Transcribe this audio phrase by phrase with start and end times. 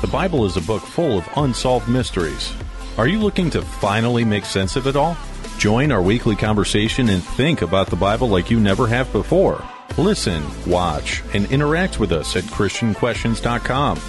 [0.00, 2.54] The Bible is a book full of unsolved mysteries.
[2.98, 5.16] Are you looking to finally make sense of it all?
[5.58, 9.60] Join our weekly conversation and think about the Bible like you never have before.
[9.96, 14.00] Listen, watch, and interact with us at ChristianQuestions.com.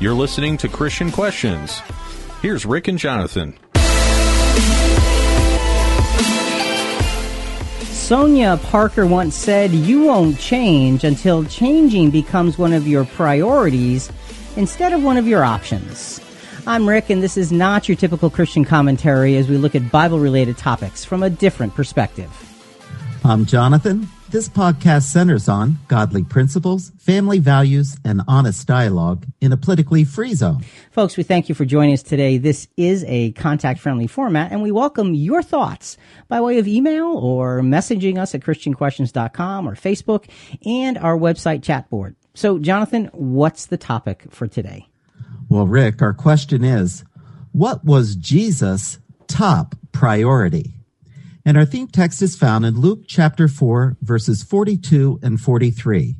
[0.00, 1.80] You're listening to Christian Questions.
[2.42, 3.58] Here's Rick and Jonathan.
[7.84, 14.12] Sonia Parker once said, You won't change until changing becomes one of your priorities
[14.58, 16.20] instead of one of your options.
[16.66, 20.18] I'm Rick, and this is not your typical Christian commentary as we look at Bible
[20.18, 22.28] related topics from a different perspective.
[23.24, 24.08] I'm Jonathan.
[24.30, 30.34] This podcast centers on godly principles, family values, and honest dialogue in a politically free
[30.34, 30.64] zone.
[30.90, 32.36] Folks, we thank you for joining us today.
[32.36, 37.16] This is a contact friendly format, and we welcome your thoughts by way of email
[37.16, 40.28] or messaging us at ChristianQuestions.com or Facebook
[40.66, 42.16] and our website chat board.
[42.38, 44.86] So, Jonathan, what's the topic for today?
[45.48, 47.04] Well, Rick, our question is
[47.50, 50.74] what was Jesus' top priority?
[51.44, 56.14] And our theme text is found in Luke chapter 4, verses 42 and 43.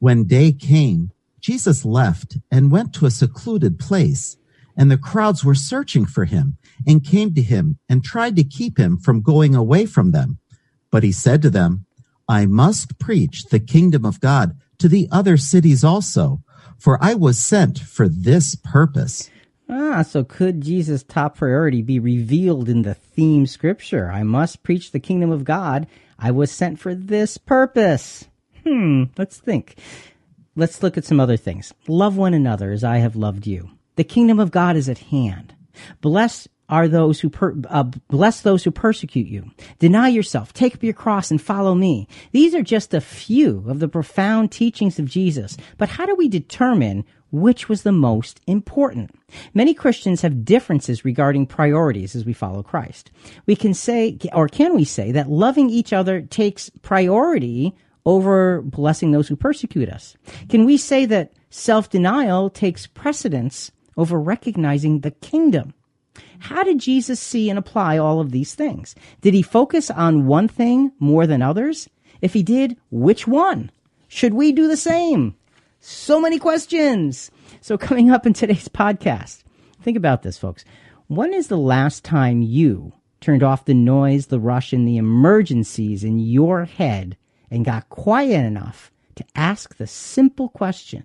[0.00, 4.36] When day came, Jesus left and went to a secluded place,
[4.76, 8.80] and the crowds were searching for him and came to him and tried to keep
[8.80, 10.40] him from going away from them.
[10.90, 11.86] But he said to them,
[12.28, 16.42] I must preach the kingdom of God to the other cities also,
[16.78, 19.30] for I was sent for this purpose.
[19.68, 24.10] Ah, so could Jesus' top priority be revealed in the theme scripture?
[24.10, 25.86] I must preach the kingdom of God.
[26.18, 28.26] I was sent for this purpose.
[28.64, 29.76] Hmm, let's think.
[30.54, 31.74] Let's look at some other things.
[31.88, 33.70] Love one another as I have loved you.
[33.96, 35.54] The kingdom of God is at hand.
[36.00, 39.50] Bless are those who per, uh, bless those who persecute you.
[39.78, 42.08] Deny yourself, take up your cross and follow me.
[42.32, 45.56] These are just a few of the profound teachings of Jesus.
[45.78, 49.10] But how do we determine which was the most important?
[49.54, 53.10] Many Christians have differences regarding priorities as we follow Christ.
[53.46, 57.74] We can say, or can we say that loving each other takes priority
[58.04, 60.16] over blessing those who persecute us?
[60.48, 65.74] Can we say that self-denial takes precedence over recognizing the kingdom?
[66.38, 68.94] How did Jesus see and apply all of these things?
[69.20, 71.88] Did he focus on one thing more than others?
[72.20, 73.70] If he did, which one?
[74.08, 75.36] Should we do the same?
[75.80, 77.30] So many questions.
[77.60, 79.42] So coming up in today's podcast,
[79.82, 80.64] think about this, folks.
[81.08, 86.04] When is the last time you turned off the noise, the rush, and the emergencies
[86.04, 87.16] in your head
[87.50, 91.04] and got quiet enough to ask the simple question,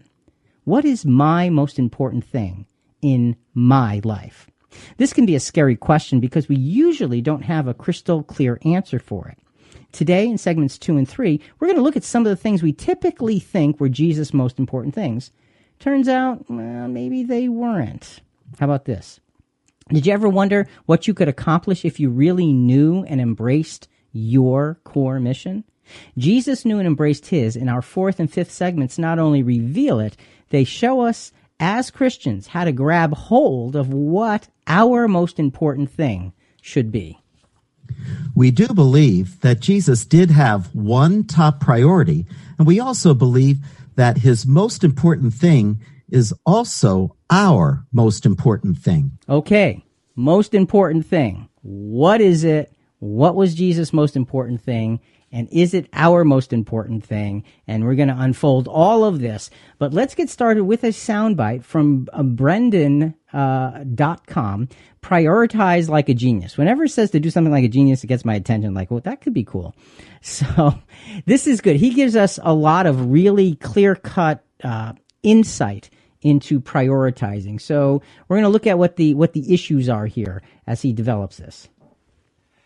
[0.64, 2.66] what is my most important thing
[3.02, 4.48] in my life?
[4.98, 9.00] This can be a scary question because we usually don't have a crystal clear answer
[9.00, 9.38] for it.
[9.92, 12.64] Today, in segments two and three, we're going to look at some of the things
[12.64, 15.32] we typically think were Jesus' most important things.
[15.80, 18.22] Turns out, well, maybe they weren't.
[18.60, 19.20] How about this?
[19.90, 24.80] Did you ever wonder what you could accomplish if you really knew and embraced your
[24.84, 25.66] core mission?
[26.18, 30.16] Jesus knew and embraced his, and our fourth and fifth segments not only reveal it,
[30.50, 36.34] they show us as Christians how to grab hold of what our most important thing
[36.62, 37.20] should be.
[38.36, 42.26] We do believe that Jesus did have one top priority,
[42.58, 43.60] and we also believe
[43.96, 45.80] that his most important thing
[46.10, 49.18] is also our most important thing.
[49.30, 49.84] Okay,
[50.16, 51.48] most important thing.
[51.62, 52.74] What is it?
[53.00, 55.00] What was Jesus' most important thing?
[55.32, 57.44] And is it our most important thing?
[57.68, 59.50] And we're going to unfold all of this.
[59.80, 64.68] But let's get started with a soundbite from uh, Brendon uh, dot com.
[65.02, 66.58] Prioritize like a genius.
[66.58, 68.74] Whenever it says to do something like a genius, it gets my attention.
[68.74, 69.76] Like, well, that could be cool.
[70.24, 70.76] So
[71.26, 71.78] this is good.
[71.78, 74.94] He gives us a lot of really clear cut uh,
[75.24, 75.90] insight
[76.22, 77.60] into prioritizing.
[77.60, 80.94] So we're going to look at what the what the issues are here as he
[80.94, 81.70] develops this.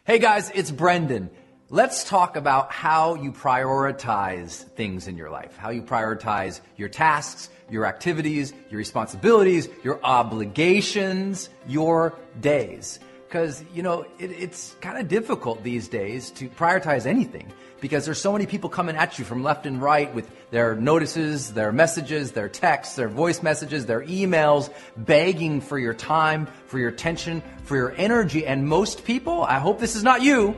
[0.04, 1.30] Hey guys, it's Brendon.
[1.72, 7.50] Let's talk about how you prioritize things in your life, how you prioritize your tasks,
[7.72, 13.00] your activities, your responsibilities, your obligations, your days.
[13.28, 17.52] Because, you know, it, it's kind of difficult these days to prioritize anything
[17.82, 21.52] because there's so many people coming at you from left and right with their notices,
[21.56, 26.90] their messages, their texts, their voice messages, their emails, begging for your time, for your
[26.90, 28.46] attention, for your energy.
[28.46, 30.56] And most people, I hope this is not you,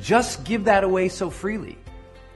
[0.00, 1.78] just give that away so freely.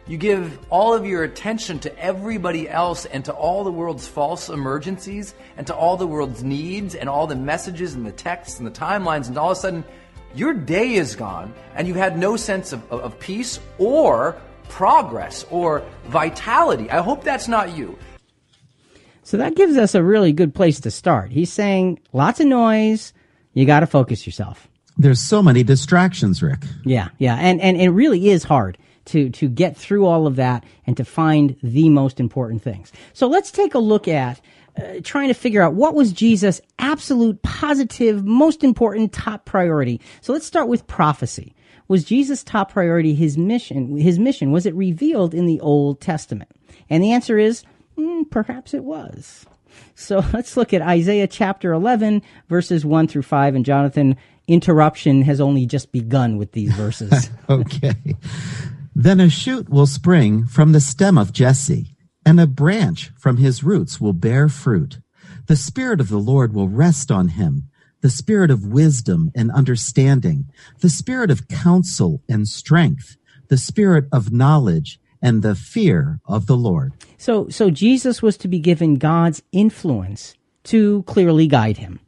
[0.09, 4.49] You give all of your attention to everybody else and to all the world's false
[4.49, 8.67] emergencies and to all the world's needs and all the messages and the texts and
[8.67, 9.85] the timelines, and all of a sudden,
[10.35, 14.37] your day is gone and you've had no sense of, of peace or
[14.69, 16.89] progress or vitality.
[16.91, 17.99] I hope that's not you.
[19.25, 21.33] So that gives us a really good place to start.
[21.33, 23.13] He's saying lots of noise.
[23.55, 24.69] You got to focus yourself.
[24.99, 26.65] There's so many distractions, Rick.
[26.85, 30.65] Yeah, yeah, and and it really is hard to to get through all of that
[30.87, 32.93] and to find the most important things.
[33.13, 34.41] So let's take a look at
[34.79, 40.01] uh, trying to figure out what was Jesus' absolute, positive, most important top priority.
[40.21, 41.55] So let's start with prophecy.
[41.89, 43.97] Was Jesus' top priority his mission?
[43.97, 46.51] His mission was it revealed in the Old Testament?
[46.91, 47.65] And the answer is
[47.97, 49.47] mm, perhaps it was.
[49.95, 53.55] So let's look at Isaiah chapter 11, verses 1 through 5.
[53.55, 54.17] And Jonathan,
[54.49, 57.31] interruption has only just begun with these verses.
[57.49, 58.17] okay.
[58.95, 63.63] Then a shoot will spring from the stem of Jesse and a branch from his
[63.63, 64.99] roots will bear fruit.
[65.47, 67.71] The Spirit of the Lord will rest on him,
[68.01, 70.51] the Spirit of wisdom and understanding,
[70.81, 73.17] the Spirit of counsel and strength,
[73.49, 76.93] the Spirit of knowledge and the fear of the Lord.
[77.17, 80.35] So, so Jesus was to be given God's influence
[80.65, 82.01] to clearly guide him.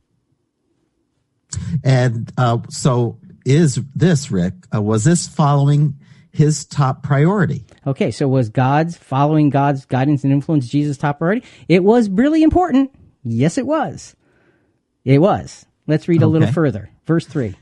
[1.82, 4.54] And uh, so, is this Rick?
[4.74, 5.98] Uh, was this following
[6.38, 7.64] his top priority.
[7.84, 11.44] Okay, so was God's following God's guidance and influence Jesus' top priority?
[11.68, 12.94] It was really important.
[13.24, 14.14] Yes, it was.
[15.04, 15.66] It was.
[15.88, 16.32] Let's read a okay.
[16.32, 16.90] little further.
[17.06, 17.56] Verse 3.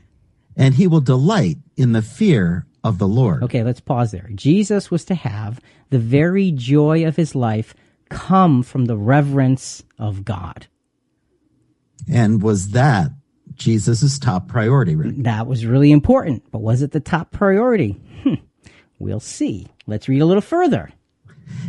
[0.55, 3.43] And he will delight in the fear of the Lord.
[3.43, 4.29] Okay, let's pause there.
[4.35, 7.73] Jesus was to have the very joy of his life
[8.09, 10.67] come from the reverence of God.
[12.07, 13.11] And was that
[13.57, 14.95] Jesus' top priority?
[14.95, 15.15] Rick?
[15.17, 17.99] That was really important, but was it the top priority?
[18.23, 18.35] Hmm.
[18.99, 19.67] We'll see.
[19.85, 20.91] Let's read a little further.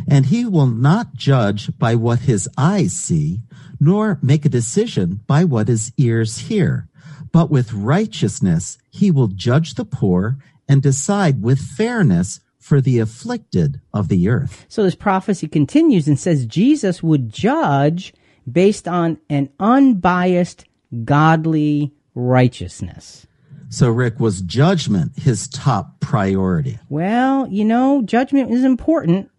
[0.09, 3.41] And he will not judge by what his eyes see,
[3.79, 6.87] nor make a decision by what his ears hear.
[7.31, 10.37] But with righteousness he will judge the poor
[10.67, 14.65] and decide with fairness for the afflicted of the earth.
[14.67, 18.13] So this prophecy continues and says Jesus would judge
[18.49, 20.65] based on an unbiased,
[21.03, 23.27] godly righteousness.
[23.69, 26.79] So, Rick, was judgment his top priority?
[26.89, 29.29] Well, you know, judgment is important,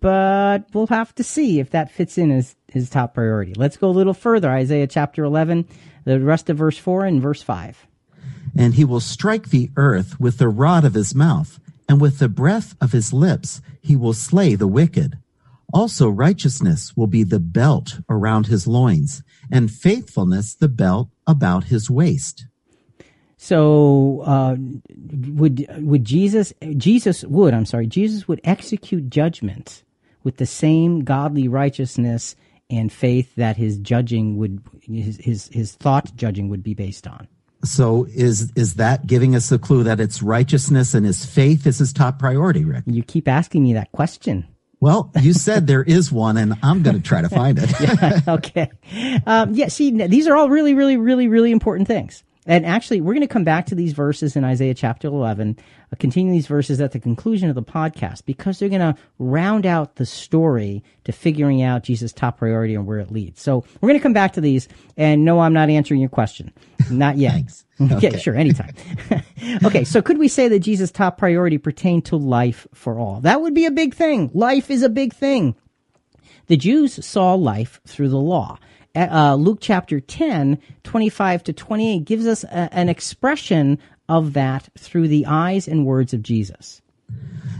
[0.00, 3.52] but we'll have to see if that fits in as his top priority.
[3.54, 4.48] Let's go a little further.
[4.50, 5.66] Isaiah chapter 11,
[6.04, 7.86] the rest of verse 4 and verse 5.
[8.56, 11.58] And he will strike the earth with the rod of his mouth,
[11.88, 15.18] and with the breath of his lips he will slay the wicked.
[15.72, 19.22] Also, righteousness will be the belt around his loins,
[19.52, 22.46] and faithfulness the belt about his waist.
[23.36, 24.56] So uh,
[25.30, 29.82] would would Jesus Jesus would I'm sorry Jesus would execute judgment
[30.22, 32.36] with the same godly righteousness
[32.68, 37.26] and faith that his judging would his his, his thought judging would be based on.
[37.64, 41.78] So is is that giving us a clue that it's righteousness and his faith is
[41.78, 42.84] his top priority, Rick?
[42.86, 44.46] You keep asking me that question.
[44.80, 47.70] Well, you said there is one, and I'm going to try to find it.
[47.80, 48.70] yeah, okay.
[49.26, 49.68] Um, yeah.
[49.68, 52.24] See, these are all really, really, really, really important things.
[52.46, 55.58] And actually, we're going to come back to these verses in Isaiah chapter 11,
[55.92, 59.66] uh, continue these verses at the conclusion of the podcast because they're going to round
[59.66, 63.42] out the story to figuring out Jesus' top priority and where it leads.
[63.42, 64.68] So we're going to come back to these.
[64.96, 66.52] And no, I'm not answering your question.
[66.90, 67.32] Not yet.
[67.32, 67.64] Thanks.
[67.80, 68.74] Okay, okay, sure, anytime.
[69.64, 73.22] okay, so could we say that Jesus' top priority pertained to life for all?
[73.22, 74.30] That would be a big thing.
[74.34, 75.54] Life is a big thing.
[76.48, 78.58] The Jews saw life through the law
[78.96, 83.78] uh, Luke chapter 10, 25 to 28 gives us a, an expression
[84.08, 86.82] of that through the eyes and words of Jesus.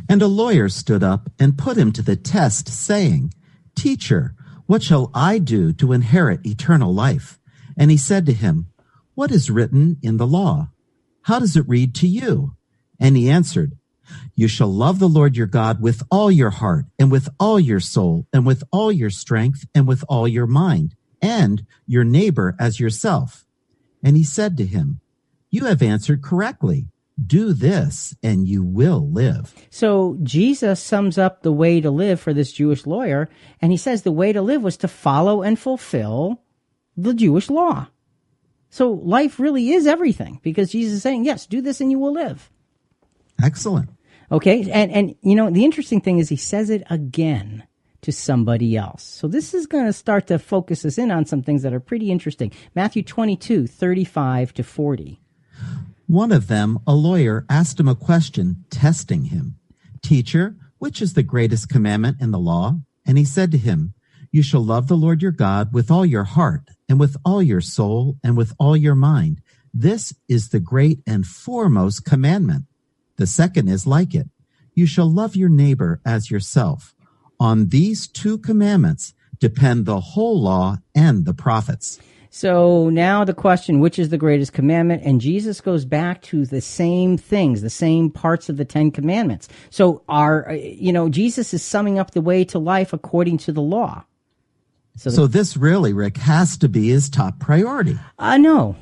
[0.08, 3.32] And a lawyer stood up and put him to the test, saying,
[3.76, 4.34] Teacher,
[4.66, 7.38] what shall I do to inherit eternal life?
[7.76, 8.72] And he said to him,
[9.14, 10.70] What is written in the law?
[11.22, 12.56] How does it read to you?
[12.98, 13.78] And he answered,
[14.34, 17.80] You shall love the Lord your God with all your heart, and with all your
[17.80, 22.80] soul, and with all your strength, and with all your mind, and your neighbor as
[22.80, 23.46] yourself.
[24.02, 25.00] And he said to him,
[25.50, 26.88] You have answered correctly.
[27.24, 29.52] Do this and you will live.
[29.68, 33.28] So Jesus sums up the way to live for this Jewish lawyer,
[33.60, 36.42] and he says the way to live was to follow and fulfill
[36.96, 37.88] the Jewish law.
[38.70, 42.12] So life really is everything because Jesus is saying, Yes, do this and you will
[42.12, 42.50] live.
[43.42, 43.90] Excellent.
[44.32, 44.70] Okay.
[44.70, 47.64] And, and, you know, the interesting thing is he says it again
[48.02, 49.02] to somebody else.
[49.02, 51.80] So this is going to start to focus us in on some things that are
[51.80, 52.52] pretty interesting.
[52.74, 55.20] Matthew 22, 35 to 40.
[56.06, 59.56] One of them, a lawyer, asked him a question, testing him.
[60.02, 62.80] Teacher, which is the greatest commandment in the law?
[63.06, 63.94] And he said to him,
[64.32, 67.60] You shall love the Lord your God with all your heart, and with all your
[67.60, 69.40] soul, and with all your mind.
[69.72, 72.64] This is the great and foremost commandment.
[73.16, 74.28] The second is like it.
[74.74, 76.94] You shall love your neighbor as yourself.
[77.40, 81.98] On these two commandments depend the whole law and the prophets.
[82.28, 85.02] So now the question, which is the greatest commandment?
[85.04, 89.48] And Jesus goes back to the same things, the same parts of the Ten Commandments.
[89.70, 93.62] So our, you know, Jesus is summing up the way to life according to the
[93.62, 94.04] law.
[94.96, 97.98] So, the, so this really, Rick, has to be his top priority.
[98.18, 98.76] Uh, no.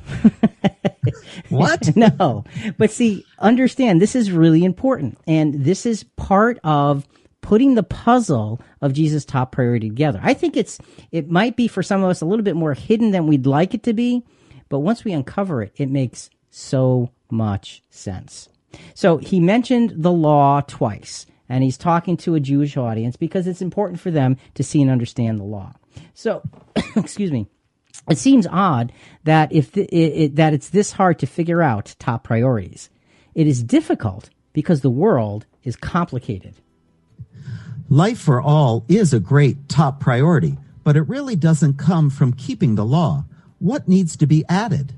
[1.48, 1.96] what?
[1.96, 2.44] no.
[2.76, 5.16] But see, understand this is really important.
[5.26, 7.06] And this is part of
[7.48, 10.20] putting the puzzle of Jesus' top priority together.
[10.22, 10.78] I think it's
[11.10, 13.72] it might be for some of us a little bit more hidden than we'd like
[13.72, 14.22] it to be,
[14.68, 18.50] but once we uncover it, it makes so much sense.
[18.92, 23.62] So he mentioned the law twice, and he's talking to a Jewish audience because it's
[23.62, 25.72] important for them to see and understand the law.
[26.12, 26.42] So,
[26.96, 27.46] excuse me.
[28.10, 28.92] It seems odd
[29.24, 32.90] that if the, it, it, that it's this hard to figure out top priorities.
[33.34, 36.54] It is difficult because the world is complicated.
[37.90, 42.74] Life for all is a great top priority, but it really doesn't come from keeping
[42.74, 43.24] the law.
[43.60, 44.97] What needs to be added?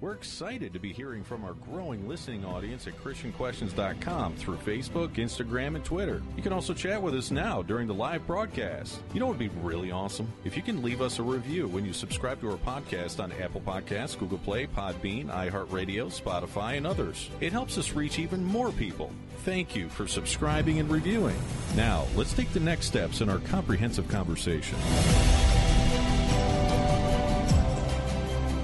[0.00, 5.74] We're excited to be hearing from our growing listening audience at ChristianQuestions.com through Facebook, Instagram,
[5.74, 6.22] and Twitter.
[6.38, 8.98] You can also chat with us now during the live broadcast.
[9.12, 10.32] You know what would be really awesome?
[10.46, 13.60] If you can leave us a review when you subscribe to our podcast on Apple
[13.60, 17.28] Podcasts, Google Play, Podbean, iHeartRadio, Spotify, and others.
[17.40, 19.10] It helps us reach even more people.
[19.44, 21.36] Thank you for subscribing and reviewing.
[21.76, 24.78] Now, let's take the next steps in our comprehensive conversation.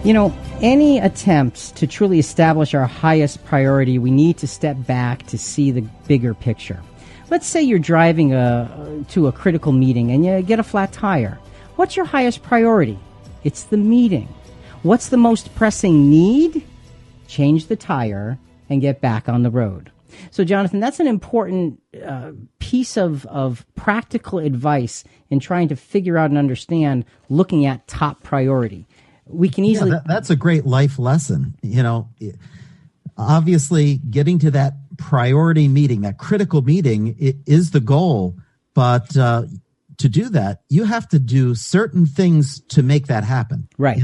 [0.04, 5.26] You know, any attempts to truly establish our highest priority, we need to step back
[5.26, 6.80] to see the bigger picture.
[7.28, 11.38] Let's say you're driving a, to a critical meeting and you get a flat tire.
[11.74, 12.98] What's your highest priority?
[13.42, 14.28] It's the meeting.
[14.82, 16.64] What's the most pressing need?
[17.26, 18.38] Change the tire
[18.70, 19.90] and get back on the road.
[20.30, 26.16] So, Jonathan, that's an important uh, piece of, of practical advice in trying to figure
[26.16, 28.86] out and understand looking at top priority
[29.26, 29.90] we can easily.
[29.90, 31.56] Yeah, that, that's a great life lesson.
[31.62, 32.08] You know,
[33.16, 38.36] obviously, getting to that priority meeting, that critical meeting, it is the goal.
[38.74, 39.44] But uh,
[39.98, 43.68] to do that, you have to do certain things to make that happen.
[43.78, 44.02] Right.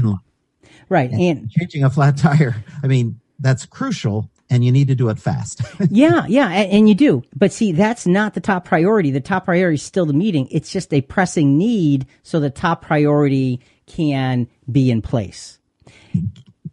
[0.89, 1.11] Right.
[1.11, 5.09] And, and changing a flat tire, I mean, that's crucial and you need to do
[5.09, 5.61] it fast.
[5.89, 7.23] yeah, yeah, and, and, you do.
[7.35, 9.09] But see, that's not the top priority.
[9.09, 10.47] The top priority is still the meeting.
[10.51, 15.59] It's just a pressing need, so the top priority can be in place.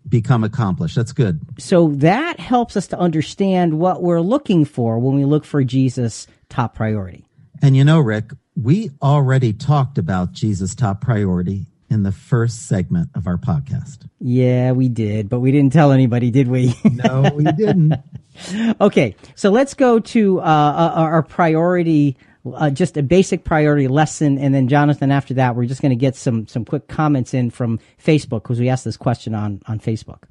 [0.09, 0.97] Become accomplished.
[0.97, 1.41] That's good.
[1.59, 6.27] So that helps us to understand what we're looking for when we look for Jesus'
[6.49, 7.27] top priority.
[7.63, 13.11] And you know, Rick, we already talked about Jesus' top priority in the first segment
[13.15, 14.09] of our podcast.
[14.21, 16.75] Yeah, we did, but we didn't tell anybody, did we?
[16.85, 17.95] no, we didn't.
[18.81, 22.17] okay, so let's go to uh, uh our priority
[22.47, 25.11] uh, just a basic priority lesson, and then Jonathan.
[25.11, 28.59] After that, we're just going to get some some quick comments in from Facebook because
[28.59, 30.25] we asked this question on on Facebook.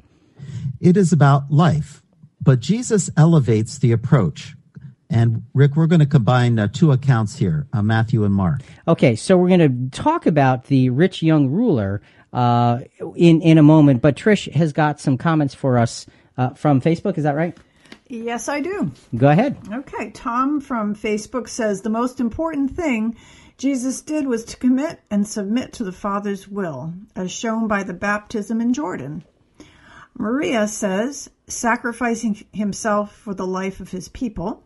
[0.80, 2.04] It is about life,
[2.42, 4.56] but Jesus elevates the approach.
[5.12, 8.62] And Rick, we're going to combine uh, two accounts here, uh, Matthew and Mark.
[8.88, 12.01] Okay, so we're going to talk about the rich young ruler
[12.32, 12.82] uh,
[13.16, 14.01] in in a moment.
[14.01, 16.06] But Trish has got some comments for us
[16.38, 17.18] uh, from Facebook.
[17.18, 17.58] Is that right?
[18.12, 18.92] Yes, I do.
[19.16, 19.58] Go ahead.
[19.72, 20.10] Okay.
[20.10, 23.16] Tom from Facebook says the most important thing
[23.60, 27.94] Jesus did was to commit and submit to the Father's will, as shown by the
[27.94, 29.24] baptism in Jordan.
[30.18, 34.63] Maria says, sacrificing himself for the life of his people.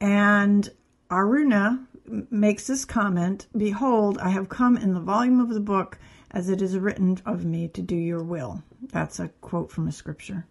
[0.00, 0.70] And
[1.10, 1.86] Aruna
[2.30, 5.98] makes this comment Behold, I have come in the volume of the book
[6.30, 8.62] as it is written of me to do your will.
[8.80, 10.46] That's a quote from a scripture.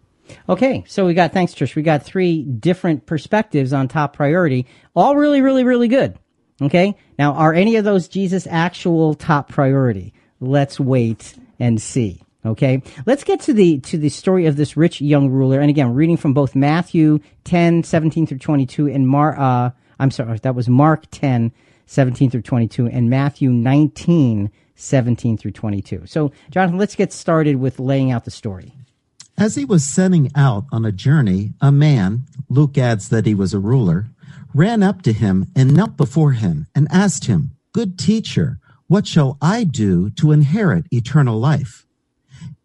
[0.48, 1.74] Okay, so we got thanks, Trish.
[1.74, 6.18] We got three different perspectives on top priority, all really, really, really good.
[6.62, 10.14] Okay, now are any of those Jesus' actual top priority?
[10.40, 12.22] Let's wait and see.
[12.44, 15.60] Okay, let's get to the to the story of this rich young ruler.
[15.60, 19.38] And again, reading from both Matthew 10, 17 through 22, and Mar.
[19.38, 21.52] Uh, I'm sorry, that was Mark 10,
[21.86, 26.02] 17 through 22, and Matthew 19, 17 through 22.
[26.06, 28.72] So, Jonathan, let's get started with laying out the story.
[29.38, 33.52] As he was setting out on a journey, a man, Luke adds that he was
[33.52, 34.06] a ruler,
[34.54, 39.36] ran up to him and knelt before him and asked him, Good teacher, what shall
[39.42, 41.86] I do to inherit eternal life?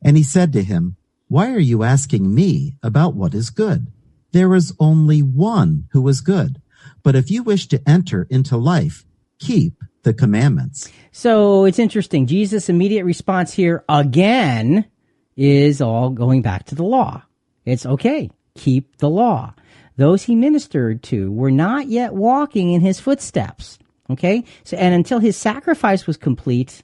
[0.01, 0.95] And he said to him,
[1.27, 3.87] Why are you asking me about what is good?
[4.31, 6.61] There is only one who is good.
[7.03, 9.05] But if you wish to enter into life,
[9.39, 9.73] keep
[10.03, 10.89] the commandments.
[11.11, 12.27] So it's interesting.
[12.27, 14.85] Jesus' immediate response here again
[15.41, 17.23] is all going back to the law.
[17.65, 18.29] It's okay.
[18.55, 19.55] Keep the law.
[19.97, 23.79] Those he ministered to were not yet walking in his footsteps.
[24.09, 24.43] Okay?
[24.63, 26.83] So, and until his sacrifice was complete,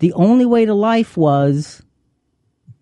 [0.00, 1.82] the only way to life was,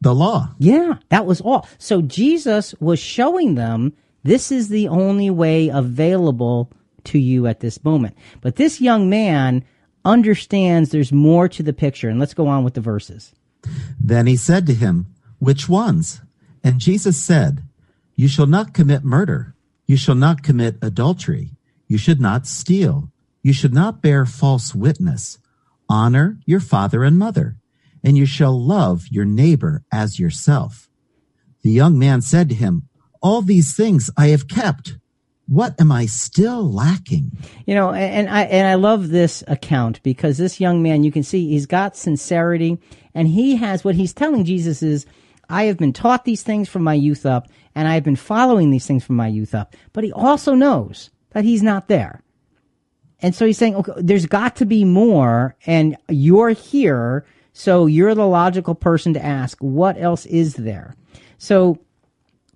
[0.00, 0.48] The law.
[0.58, 1.68] yeah, that was all.
[1.78, 3.92] So Jesus was showing them
[4.24, 6.72] this is the only way available
[7.04, 8.16] to you at this moment.
[8.40, 9.64] But this young man
[10.04, 12.08] understands there's more to the picture.
[12.08, 13.32] And let's go on with the verses.
[14.00, 15.06] Then he said to him,
[15.38, 16.20] Which ones?
[16.62, 17.62] And Jesus said,
[18.14, 19.54] You shall not commit murder.
[19.86, 21.50] You shall not commit adultery.
[21.88, 23.10] You should not steal.
[23.42, 25.38] You should not bear false witness.
[25.88, 27.56] Honor your father and mother.
[28.02, 30.88] And you shall love your neighbor as yourself.
[31.62, 32.88] The young man said to him,
[33.22, 34.96] All these things I have kept.
[35.46, 37.32] What am I still lacking?
[37.66, 41.22] You know, and, I and I love this account because this young man, you can
[41.22, 42.78] see he's got sincerity,
[43.14, 45.04] and he has what he's telling Jesus is,
[45.50, 48.70] I have been taught these things from my youth up, and I have been following
[48.70, 49.76] these things from my youth up.
[49.92, 52.22] But he also knows that he's not there,
[53.20, 58.14] and so he's saying, okay, there's got to be more, and you're here, so you're
[58.14, 60.96] the logical person to ask, what else is there?
[61.36, 61.78] So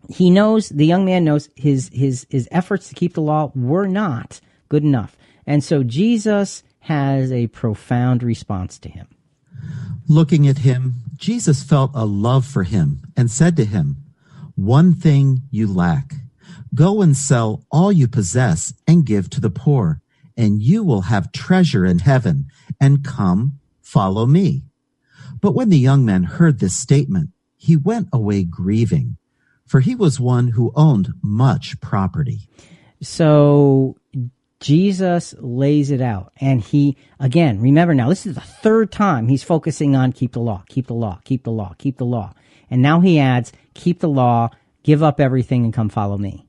[0.09, 3.87] he knows the young man knows his his his efforts to keep the law were
[3.87, 9.07] not good enough and so jesus has a profound response to him
[10.11, 13.97] Looking at him, Jesus felt a love for him and said to him,
[14.55, 16.15] One thing you lack.
[16.75, 20.01] Go and sell all you possess and give to the poor,
[20.35, 22.47] and you will have treasure in heaven.
[22.81, 24.63] And come, follow me.
[25.43, 27.29] But when the young man heard this statement,
[27.59, 29.18] he went away grieving,
[29.69, 32.49] for he was one who owned much property.
[33.01, 33.97] so
[34.61, 39.45] jesus lays it out and he again remember now this is the third time he's
[39.45, 42.35] focusing on keep the law keep the law keep the law keep the law.
[42.71, 44.51] And now he adds keep the law
[44.83, 46.47] give up everything and come follow me.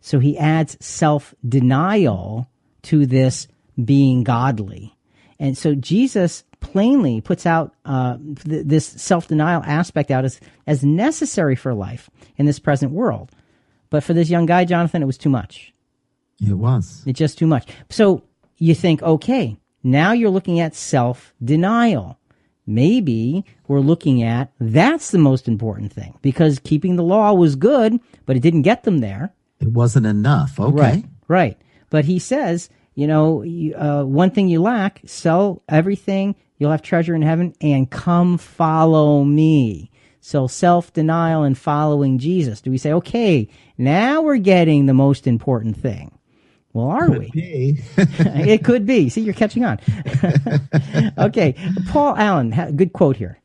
[0.00, 2.48] So he adds self-denial
[2.82, 3.48] to this
[3.82, 4.95] being godly
[5.38, 11.54] and so jesus plainly puts out uh, th- this self-denial aspect out as, as necessary
[11.54, 13.30] for life in this present world
[13.90, 15.72] but for this young guy jonathan it was too much
[16.40, 17.02] It was.
[17.06, 17.66] it's just too much.
[17.90, 18.22] So
[18.58, 22.18] you think, okay, now you're looking at self denial.
[22.68, 28.00] Maybe we're looking at that's the most important thing because keeping the law was good,
[28.26, 29.32] but it didn't get them there.
[29.60, 30.58] It wasn't enough.
[30.58, 30.72] Okay.
[30.74, 31.04] Right.
[31.28, 31.56] Right.
[31.90, 36.82] But he says, you know, you, uh, one thing you lack, sell everything, you'll have
[36.82, 39.90] treasure in heaven, and come follow me.
[40.20, 42.60] So self denial and following Jesus.
[42.60, 46.18] Do we say, okay, now we're getting the most important thing?
[46.72, 47.30] Well, are we?
[47.96, 49.08] It could be.
[49.08, 49.78] See, you're catching on.
[51.18, 51.54] okay.
[51.88, 53.40] Paul Allen, good quote here.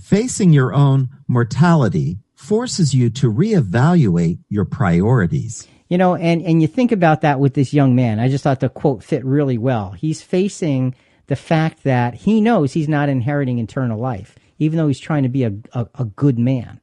[0.00, 5.68] Facing your own mortality forces you to reevaluate your priorities.
[5.88, 8.20] You know, and, and you think about that with this young man.
[8.20, 9.92] I just thought the quote fit really well.
[9.92, 10.94] He's facing
[11.28, 15.28] the fact that he knows he's not inheriting eternal life, even though he's trying to
[15.28, 16.80] be a, a, a good man.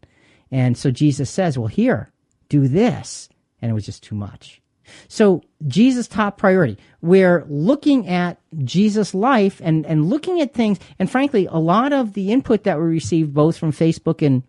[0.51, 2.11] And so Jesus says, well, here,
[2.49, 3.29] do this.
[3.61, 4.61] And it was just too much.
[5.07, 6.77] So Jesus' top priority.
[7.01, 10.79] We're looking at Jesus' life and, and looking at things.
[10.99, 14.43] And frankly, a lot of the input that we received both from Facebook and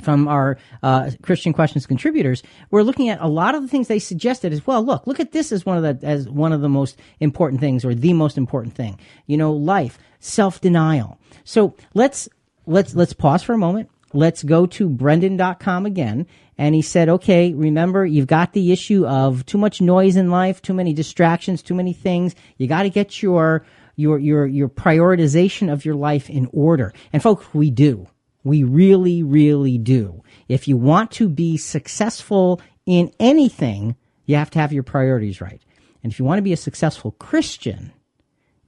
[0.00, 3.98] from our uh, Christian questions contributors, we're looking at a lot of the things they
[3.98, 4.82] suggested as well.
[4.82, 7.84] Look, look at this as one of the as one of the most important things,
[7.84, 8.98] or the most important thing.
[9.26, 11.18] You know, life, self denial.
[11.44, 12.28] So let's
[12.66, 13.90] let's let's pause for a moment.
[14.12, 16.26] Let's go to Brendon.com again.
[16.58, 20.62] And he said, okay, remember, you've got the issue of too much noise in life,
[20.62, 22.34] too many distractions, too many things.
[22.56, 26.94] You got to get your, your, your, your prioritization of your life in order.
[27.12, 28.06] And folks, we do.
[28.46, 30.22] We really, really do.
[30.46, 35.60] If you want to be successful in anything, you have to have your priorities right.
[36.04, 37.92] And if you want to be a successful Christian,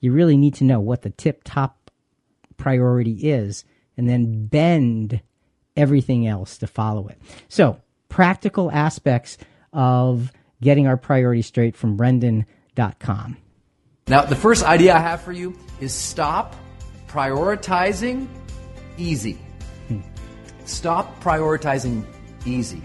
[0.00, 1.92] you really need to know what the tip top
[2.56, 3.64] priority is
[3.96, 5.20] and then bend
[5.76, 7.16] everything else to follow it.
[7.48, 9.38] So, practical aspects
[9.72, 13.36] of getting our priorities straight from brendon.com.
[14.08, 16.56] Now, the first idea I have for you is stop
[17.06, 18.26] prioritizing
[18.96, 19.38] easy.
[20.68, 22.04] Stop prioritizing
[22.44, 22.82] easy.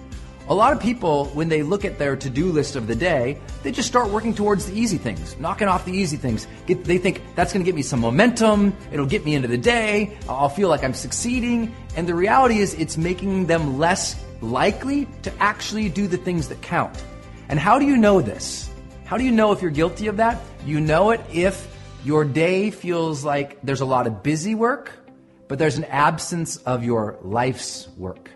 [0.49, 3.39] A lot of people, when they look at their to do list of the day,
[3.63, 6.47] they just start working towards the easy things, knocking off the easy things.
[6.65, 9.57] Get, they think that's going to get me some momentum, it'll get me into the
[9.57, 11.73] day, I'll feel like I'm succeeding.
[11.95, 16.61] And the reality is, it's making them less likely to actually do the things that
[16.61, 17.01] count.
[17.47, 18.69] And how do you know this?
[19.05, 20.41] How do you know if you're guilty of that?
[20.65, 21.67] You know it if
[22.03, 24.91] your day feels like there's a lot of busy work,
[25.53, 28.31] but there's an absence of your life's work.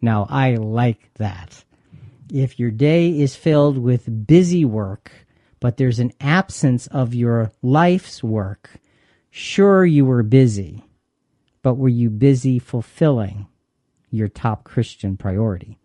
[0.00, 1.64] Now, I like that.
[2.32, 5.10] If your day is filled with busy work,
[5.58, 8.70] but there's an absence of your life's work.
[9.32, 10.84] Sure, you were busy,
[11.62, 13.48] but were you busy fulfilling
[14.12, 15.80] your top Christian priority?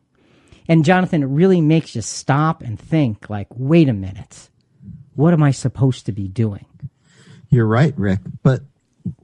[0.70, 4.52] And Jonathan, it really makes you stop and think like, wait a minute.
[5.16, 6.68] What am I supposed to be doing?
[7.50, 8.20] You're right, Rick.
[8.44, 8.62] But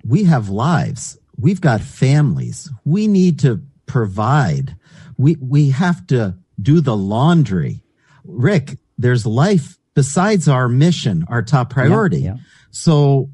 [0.06, 1.18] we have lives.
[1.38, 2.70] We've got families.
[2.86, 4.76] We need to provide.
[5.18, 7.84] We, we have to do the laundry.
[8.24, 12.20] Rick, there's life besides our mission, our top priority.
[12.20, 12.42] Yeah, yeah.
[12.72, 13.30] So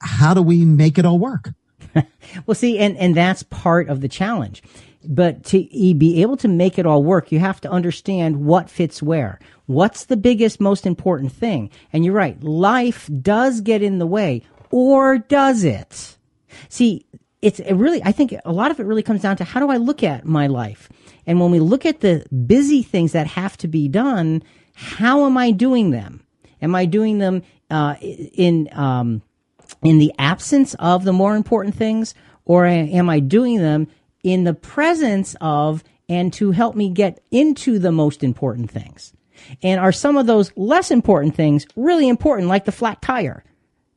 [0.00, 1.50] how do we make it all work?
[2.46, 4.62] well, see, and, and that's part of the challenge.
[5.04, 9.02] But to be able to make it all work, you have to understand what fits
[9.02, 9.40] where.
[9.66, 11.70] What's the biggest, most important thing?
[11.92, 12.40] And you're right.
[12.42, 16.16] Life does get in the way, or does it?
[16.68, 17.06] See,
[17.40, 19.70] it's it really, I think a lot of it really comes down to how do
[19.70, 20.88] I look at my life?
[21.26, 24.42] And when we look at the busy things that have to be done,
[24.74, 26.24] how am I doing them?
[26.60, 29.22] Am I doing them uh, in um,
[29.82, 33.88] in the absence of the more important things, or am I doing them
[34.22, 39.12] in the presence of and to help me get into the most important things?
[39.62, 43.42] And are some of those less important things really important, like the flat tire?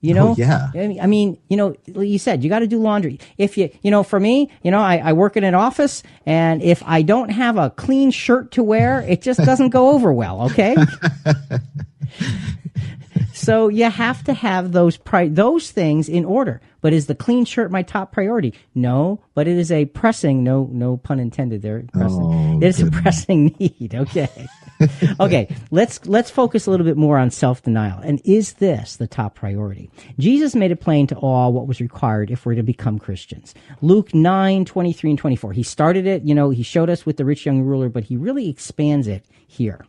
[0.05, 0.69] You know, Oh, yeah.
[1.01, 3.19] I mean, you know, you said you got to do laundry.
[3.37, 6.61] If you, you know, for me, you know, I, I work in an office, and
[6.61, 10.43] if I don't have a clean shirt to wear, it just doesn't go over well.
[10.51, 10.75] Okay.
[13.33, 16.61] so you have to have those pri- those things in order.
[16.81, 18.53] But is the clean shirt my top priority?
[18.75, 21.83] No, but it is a pressing no no pun intended there.
[21.93, 22.21] Pressing.
[22.21, 23.95] Oh, it is a pressing need.
[23.95, 24.47] Okay.
[25.19, 27.99] okay, let's let's focus a little bit more on self-denial.
[27.99, 29.89] And is this the top priority?
[30.19, 33.53] Jesus made it plain to all what was required if we're to become Christians.
[33.81, 35.53] Luke 9, 23 and 24.
[35.53, 38.17] He started it, you know, he showed us with the rich young ruler, but he
[38.17, 39.85] really expands it here.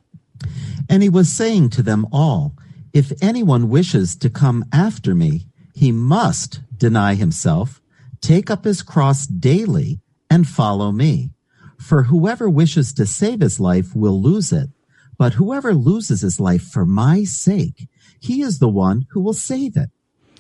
[0.88, 2.54] And he was saying to them all,
[2.92, 7.80] If anyone wishes to come after me, he must deny himself,
[8.20, 11.30] take up his cross daily, and follow me.
[11.78, 14.70] For whoever wishes to save his life will lose it,
[15.18, 17.88] but whoever loses his life for my sake,
[18.20, 19.90] he is the one who will save it.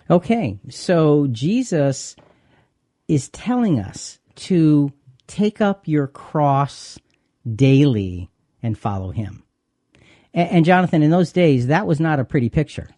[0.08, 2.16] Okay, so Jesus
[3.08, 4.92] is telling us to
[5.26, 6.98] take up your cross
[7.54, 8.30] daily
[8.62, 9.42] and follow him.
[10.32, 12.88] And, and Jonathan, in those days, that was not a pretty picture.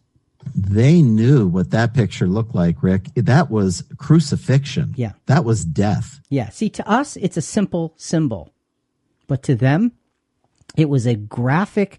[0.54, 3.08] They knew what that picture looked like, Rick.
[3.16, 4.94] That was crucifixion.
[4.96, 5.12] Yeah.
[5.26, 6.20] That was death.
[6.30, 8.52] Yeah, see, to us, it's a simple symbol.
[9.26, 9.92] But to them,
[10.78, 11.98] it was a graphic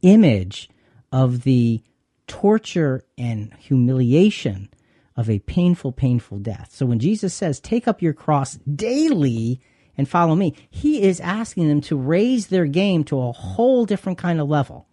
[0.00, 0.70] image
[1.12, 1.82] of the
[2.26, 4.70] torture and humiliation
[5.14, 6.70] of a painful, painful death.
[6.72, 9.60] So when Jesus says, take up your cross daily
[9.96, 14.16] and follow me, he is asking them to raise their game to a whole different
[14.16, 14.88] kind of level.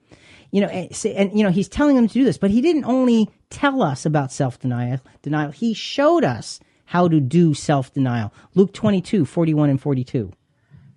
[0.51, 2.83] You know, and, and you know, he's telling them to do this, but he didn't
[2.83, 8.33] only tell us about self-denial, denial, he showed us how to do self-denial.
[8.55, 10.33] Luke 22, 41 and 42.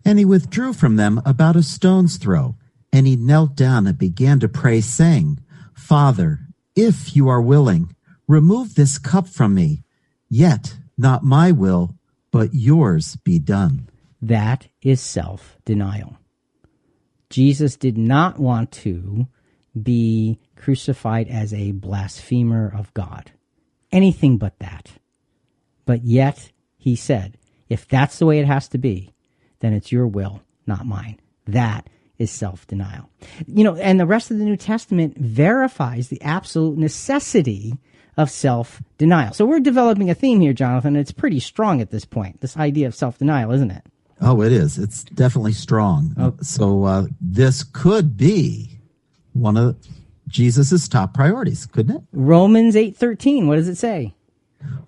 [0.04, 2.56] And he withdrew from them about a stone's throw.
[2.92, 5.40] And he knelt down and began to pray, saying,
[5.74, 6.40] Father,
[6.76, 7.94] if you are willing,
[8.28, 9.82] remove this cup from me.
[10.28, 11.96] Yet not my will,
[12.30, 13.88] but yours be done.
[14.20, 16.18] That is self denial.
[17.30, 19.26] Jesus did not want to
[19.80, 23.32] be crucified as a blasphemer of God.
[23.90, 24.92] Anything but that.
[25.84, 27.38] But yet, he said,
[27.68, 29.13] if that's the way it has to be,
[29.64, 31.18] then it's your will, not mine.
[31.46, 33.08] That is self denial.
[33.46, 37.74] You know, and the rest of the New Testament verifies the absolute necessity
[38.16, 39.32] of self denial.
[39.32, 40.96] So we're developing a theme here, Jonathan.
[40.96, 43.84] It's pretty strong at this point, this idea of self denial, isn't it?
[44.20, 44.78] Oh, it is.
[44.78, 46.36] It's definitely strong.
[46.40, 48.78] So uh, this could be
[49.32, 49.76] one of
[50.28, 52.02] Jesus's top priorities, couldn't it?
[52.12, 54.14] Romans 8:13, what does it say?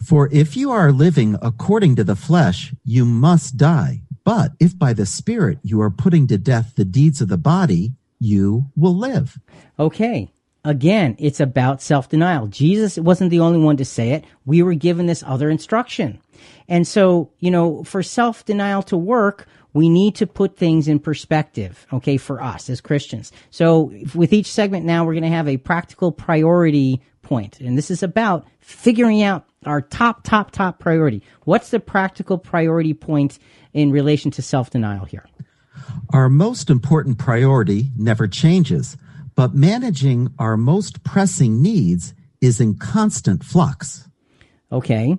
[0.02, 4.02] For if you are living according to the flesh, you must die.
[4.26, 7.92] But if by the Spirit you are putting to death the deeds of the body,
[8.18, 9.38] you will live.
[9.78, 10.32] Okay.
[10.64, 12.48] Again, it's about self-denial.
[12.48, 14.24] Jesus wasn't the only one to say it.
[14.44, 16.18] We were given this other instruction.
[16.66, 21.86] And so, you know, for self-denial to work, we need to put things in perspective,
[21.92, 23.30] okay, for us as Christians.
[23.50, 27.60] So with each segment now, we're going to have a practical priority point.
[27.60, 31.22] And this is about figuring out our top, top, top priority.
[31.44, 33.38] What's the practical priority point
[33.76, 35.26] in relation to self-denial here?
[36.10, 38.96] Our most important priority never changes,
[39.34, 44.08] but managing our most pressing needs is in constant flux.
[44.72, 45.18] Okay.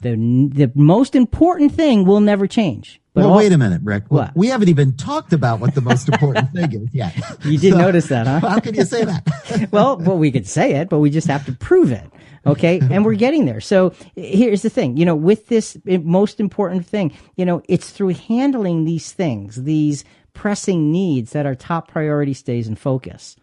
[0.00, 0.10] The,
[0.54, 4.04] the most important thing will never change, But well, all- wait a minute, Rick.
[4.08, 4.36] What?
[4.36, 7.14] We haven't even talked about what the most important thing is yet.
[7.46, 8.46] You didn't notice that, huh?
[8.46, 9.68] How can you say that?
[9.72, 12.04] well, well, we could say it, but we just have to prove it.
[12.44, 12.78] Okay.
[12.78, 13.62] And we're getting there.
[13.62, 18.10] So here's the thing, you know, with this most important thing, you know, it's through
[18.10, 23.34] handling these things, these pressing needs that our top priority stays in focus.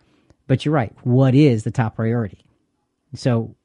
[0.45, 0.93] But you're right.
[1.03, 2.45] What is the top priority?
[3.15, 3.55] So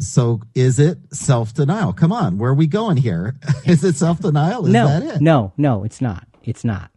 [0.00, 1.92] so is it self-denial?
[1.92, 3.34] Come on, where are we going here?
[3.66, 4.66] Is it self-denial?
[4.66, 5.20] Is no, that it?
[5.20, 6.26] no, no, it's not.
[6.44, 6.90] It's not.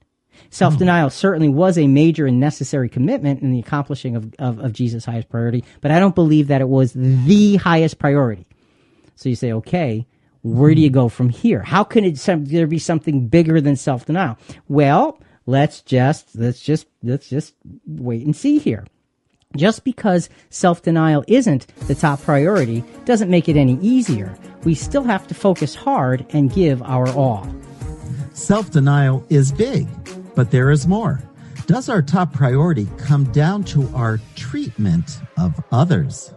[0.49, 1.09] Self denial oh.
[1.09, 5.29] certainly was a major and necessary commitment in the accomplishing of, of, of Jesus' highest
[5.29, 8.47] priority, but I don't believe that it was the highest priority.
[9.15, 10.07] So you say, okay,
[10.41, 10.95] where do you hmm.
[10.95, 11.61] go from here?
[11.61, 14.37] How can it some, there be something bigger than self denial?
[14.67, 18.85] Well, let's just let's just let's just wait and see here.
[19.55, 24.37] Just because self denial isn't the top priority doesn't make it any easier.
[24.63, 27.47] We still have to focus hard and give our all.
[28.33, 29.87] Self-denial is big,
[30.35, 31.21] but there is more.
[31.67, 36.33] Does our top priority come down to our treatment of others?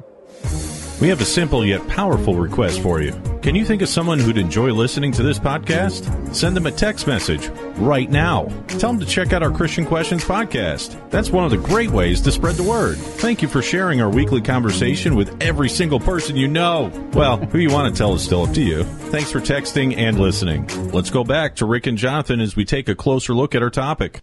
[1.04, 3.12] We have a simple yet powerful request for you.
[3.42, 6.34] Can you think of someone who'd enjoy listening to this podcast?
[6.34, 8.46] Send them a text message right now.
[8.68, 10.98] Tell them to check out our Christian Questions podcast.
[11.10, 12.96] That's one of the great ways to spread the word.
[12.96, 16.90] Thank you for sharing our weekly conversation with every single person you know.
[17.12, 18.84] Well, who you want to tell is still up to you.
[18.84, 20.66] Thanks for texting and listening.
[20.90, 23.68] Let's go back to Rick and Jonathan as we take a closer look at our
[23.68, 24.22] topic.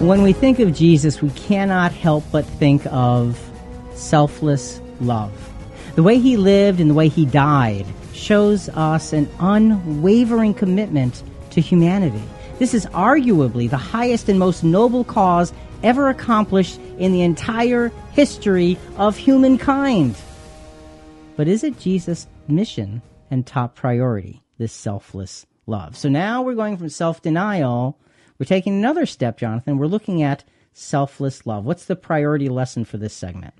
[0.00, 3.36] When we think of Jesus, we cannot help but think of
[3.94, 5.32] selfless love.
[5.96, 11.60] The way he lived and the way he died shows us an unwavering commitment to
[11.60, 12.22] humanity.
[12.60, 18.78] This is arguably the highest and most noble cause ever accomplished in the entire history
[18.98, 20.14] of humankind.
[21.34, 25.96] But is it Jesus' mission and top priority, this selfless love?
[25.96, 27.98] So now we're going from self denial,
[28.38, 29.78] we're taking another step, Jonathan.
[29.78, 31.64] We're looking at selfless love.
[31.64, 33.54] What's the priority lesson for this segment?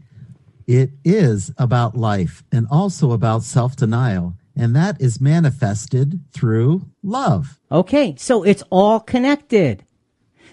[0.67, 7.59] It is about life and also about self-denial, and that is manifested through love.
[7.73, 9.85] Okay, so it's all connected.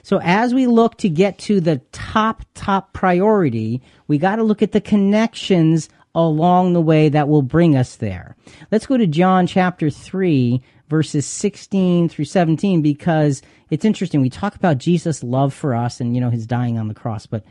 [0.04, 4.62] So as we look to get to the top, top priority, we got to look
[4.62, 8.38] at the connections along the way that will bring us there.
[8.72, 14.22] Let's go to John chapter 3, verses 16 through 17, because it's interesting.
[14.22, 17.26] We talk about Jesus' love for us and, you know, his dying on the cross,
[17.26, 17.44] but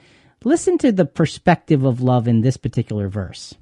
[0.45, 3.55] listen to the perspective of love in this particular verse.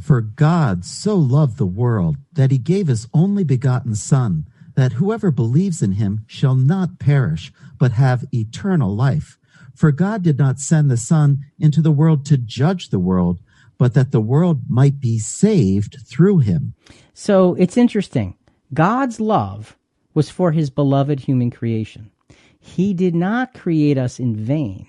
[0.00, 5.30] For God so loved the world that he gave his only begotten Son, that whoever
[5.30, 9.38] believes in him shall not perish, but have eternal life.
[9.74, 13.40] For God did not send the Son into the world to judge the world,
[13.78, 16.74] but that the world might be saved through him.
[17.14, 18.36] So it's interesting.
[18.72, 19.76] God's love
[20.14, 22.10] was for his beloved human creation.
[22.58, 24.86] He did not create us in vain.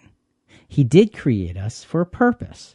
[0.67, 2.73] He did create us for a purpose.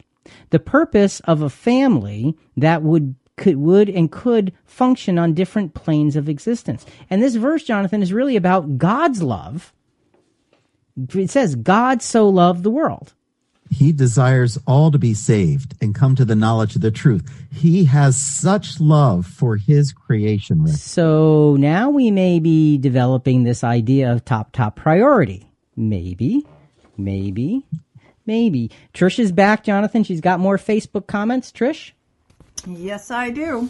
[0.51, 6.17] The purpose of a family that would could would and could function on different planes
[6.17, 6.85] of existence.
[7.09, 9.73] And this verse, Jonathan, is really about God's love.
[11.13, 13.13] It says, God so loved the world.
[13.69, 17.29] He desires all to be saved and come to the knowledge of the truth.
[17.51, 20.75] He has such love for his creation, Rick.
[20.75, 25.51] So now we may be developing this idea of top, top priority.
[25.75, 26.45] Maybe,
[26.97, 27.65] maybe,
[28.25, 28.71] maybe.
[28.93, 30.03] Trish is back, Jonathan.
[30.03, 31.51] She's got more Facebook comments.
[31.51, 31.91] Trish?
[32.67, 33.69] Yes, I do.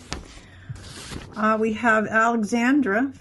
[1.35, 3.11] Uh, we have Alexandra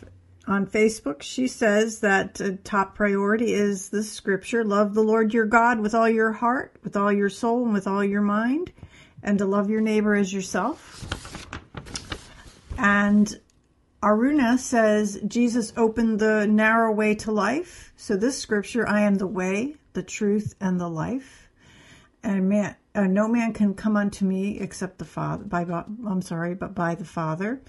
[0.49, 1.23] on Facebook.
[1.23, 5.95] She says that uh, top priority is the scripture love the Lord your God with
[5.95, 8.73] all your heart, with all your soul, and with all your mind,
[9.23, 11.07] and to love your neighbor as yourself.
[12.79, 13.39] And
[14.03, 17.93] Aruna says Jesus opened the narrow way to life.
[17.97, 21.51] So this scripture, I am the way, the truth, and the life.
[22.23, 25.45] And man, uh, no man can come unto me except the Father.
[25.45, 27.61] By I'm sorry, but by the Father.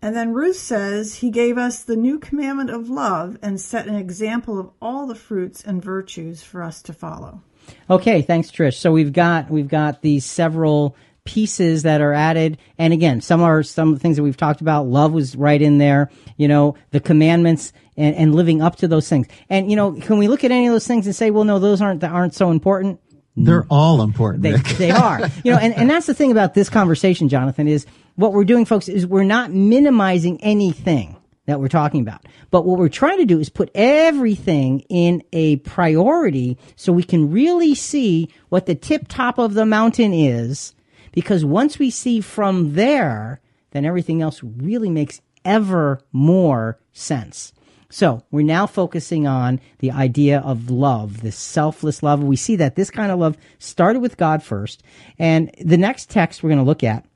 [0.00, 3.96] And then Ruth says he gave us the new commandment of love and set an
[3.96, 7.42] example of all the fruits and virtues for us to follow.
[7.90, 8.74] Okay, thanks, Trish.
[8.74, 13.62] So we've got we've got these several pieces that are added, and again, some are
[13.62, 14.86] some of the things that we've talked about.
[14.86, 16.10] Love was right in there.
[16.36, 19.26] You know, the commandments and, and living up to those things.
[19.50, 21.58] And you know, can we look at any of those things and say, well, no,
[21.58, 23.00] those aren't that aren't so important?
[23.40, 25.20] They're all important, They, they are.
[25.44, 27.86] You know, and, and that's the thing about this conversation, Jonathan, is
[28.18, 32.26] what we're doing, folks, is we're not minimizing anything that we're talking about.
[32.50, 37.30] But what we're trying to do is put everything in a priority so we can
[37.30, 40.74] really see what the tip top of the mountain is.
[41.12, 47.52] Because once we see from there, then everything else really makes ever more sense.
[47.88, 52.20] So we're now focusing on the idea of love, this selfless love.
[52.20, 54.82] We see that this kind of love started with God first.
[55.20, 57.06] And the next text we're going to look at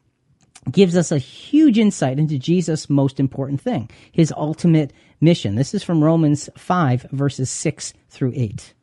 [0.70, 5.56] gives us a huge insight into Jesus' most important thing, his ultimate mission.
[5.56, 8.74] This is from Romans 5, verses 6 through 8.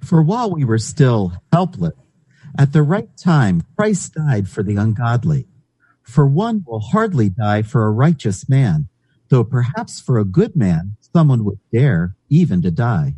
[0.00, 1.94] For while we were still helpless,
[2.58, 5.46] at the right time, Christ died for the ungodly.
[6.02, 8.88] For one will hardly die for a righteous man,
[9.28, 13.14] though perhaps for a good man, someone would dare even to die.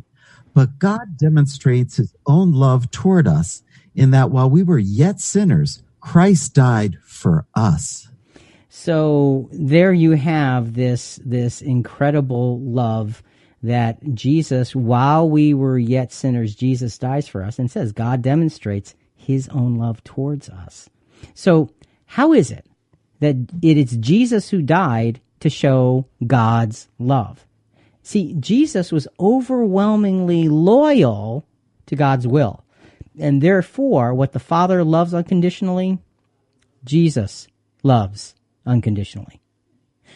[0.53, 3.63] But God demonstrates his own love toward us
[3.93, 8.09] in that while we were yet sinners, Christ died for us.
[8.69, 13.23] So there you have this this incredible love
[13.63, 18.93] that Jesus, while we were yet sinners, Jesus dies for us and says God demonstrates
[19.15, 20.89] his own love towards us.
[21.33, 21.71] So
[22.05, 22.65] how is it
[23.21, 27.45] that it is Jesus who died to show God's love?
[28.03, 31.47] See, Jesus was overwhelmingly loyal
[31.87, 32.63] to God's will.
[33.17, 35.97] And therefore, what the Father loves unconditionally,
[36.85, 37.47] Jesus
[37.83, 39.41] loves unconditionally.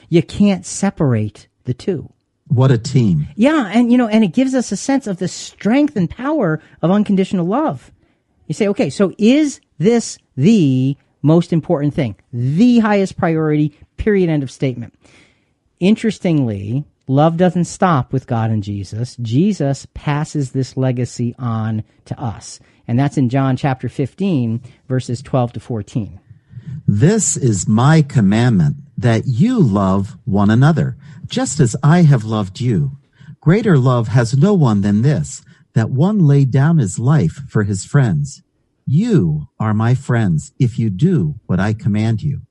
[0.08, 2.13] You can't separate the two.
[2.47, 3.27] What a team.
[3.36, 6.62] Yeah, and you know, and it gives us a sense of the strength and power
[6.82, 7.91] of unconditional love.
[8.47, 12.15] You say, okay, so is this the most important thing?
[12.34, 14.95] The highest priority, period, end of statement.
[15.79, 19.15] Interestingly, love doesn't stop with God and Jesus.
[19.17, 22.60] Jesus passes this legacy on to us.
[22.88, 26.19] And that's in John chapter 15, verses 12 to 14.
[26.88, 32.97] This is my commandment that you love one another, just as I have loved you.
[33.39, 35.41] Greater love has no one than this,
[35.73, 38.41] that one laid down his life for his friends.
[38.86, 42.41] You are my friends if you do what I command you.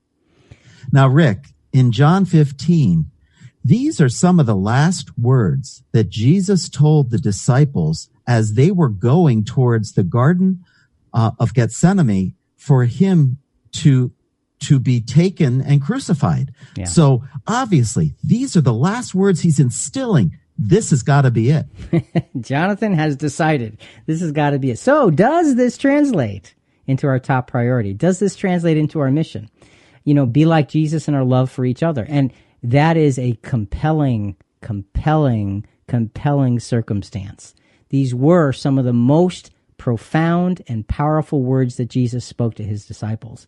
[0.92, 3.10] Now, Rick, in John 15,
[3.64, 8.88] these are some of the last words that Jesus told the disciples as they were
[8.88, 10.64] going towards the Garden
[11.12, 13.38] uh, of Gethsemane for him
[13.72, 14.12] to
[14.60, 16.52] to be taken and crucified.
[16.76, 16.86] Yeah.
[16.86, 20.36] So obviously, these are the last words he's instilling.
[20.58, 21.66] This has got to be it.
[22.40, 24.78] Jonathan has decided this has got to be it.
[24.78, 27.94] So, does this translate into our top priority?
[27.94, 29.48] Does this translate into our mission?
[30.04, 32.04] You know, be like Jesus in our love for each other.
[32.08, 37.54] And that is a compelling, compelling, compelling circumstance.
[37.90, 42.86] These were some of the most profound and powerful words that Jesus spoke to his
[42.86, 43.46] disciples.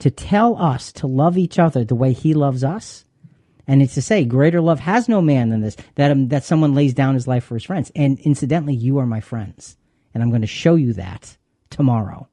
[0.00, 3.04] To tell us to love each other the way he loves us,
[3.66, 6.74] and it's to say, greater love has no man than this, that, um, that someone
[6.74, 7.92] lays down his life for his friends.
[7.94, 9.76] And incidentally, you are my friends.
[10.14, 11.36] And I'm going to show you that
[11.70, 12.28] tomorrow.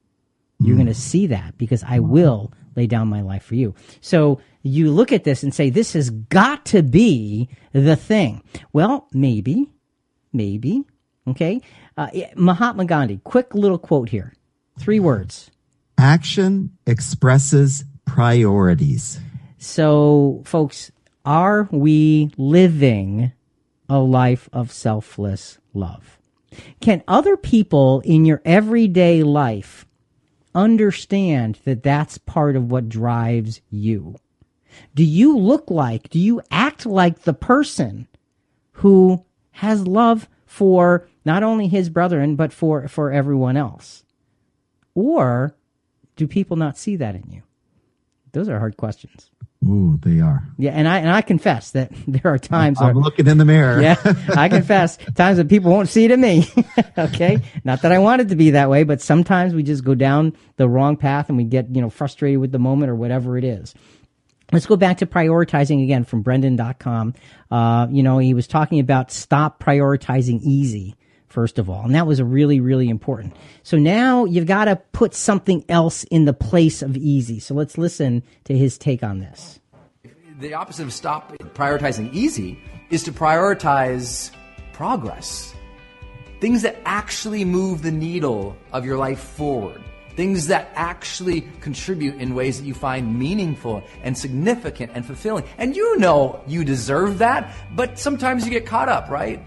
[0.59, 3.75] You're going to see that because I will lay down my life for you.
[3.99, 8.41] So you look at this and say, this has got to be the thing.
[8.71, 9.69] Well, maybe,
[10.31, 10.85] maybe,
[11.27, 11.61] okay.
[11.97, 14.33] Uh, Mahatma Gandhi, quick little quote here.
[14.77, 15.49] Three words.
[15.97, 19.19] Action expresses priorities.
[19.57, 20.91] So, folks,
[21.23, 23.31] are we living
[23.87, 26.19] a life of selfless love?
[26.81, 29.85] Can other people in your everyday life
[30.53, 34.15] understand that that's part of what drives you?
[34.93, 38.07] Do you look like, do you act like the person
[38.73, 44.03] who has love for not only his brethren, but for, for everyone else?
[44.93, 45.55] Or
[46.15, 47.41] do people not see that in you?
[48.31, 49.29] Those are hard questions.
[49.67, 50.43] Ooh, they are.
[50.57, 53.45] Yeah, and I and I confess that there are times I'm where, looking in the
[53.45, 53.81] mirror.
[53.81, 53.95] yeah,
[54.35, 56.47] I confess times that people won't see it in me.
[56.97, 59.95] okay, not that I want it to be that way, but sometimes we just go
[59.95, 63.37] down the wrong path and we get you know frustrated with the moment or whatever
[63.37, 63.73] it is.
[64.51, 67.15] Let's go back to prioritizing again from Brendon.com.
[67.49, 70.95] Uh, you know, he was talking about stop prioritizing easy
[71.35, 71.83] first of all.
[71.83, 73.35] And that was really, really important.
[73.61, 77.39] So now you've got to put something else in the place of easy.
[77.41, 79.59] So let's listen to his take on this.
[80.39, 82.57] The opposite of stop prioritizing easy
[82.89, 84.31] is to prioritize
[84.71, 85.53] progress.
[86.39, 89.83] Things that actually move the needle of your life forward.
[90.15, 95.43] Things that actually contribute in ways that you find meaningful and significant and fulfilling.
[95.57, 99.45] And you know you deserve that, but sometimes you get caught up, right?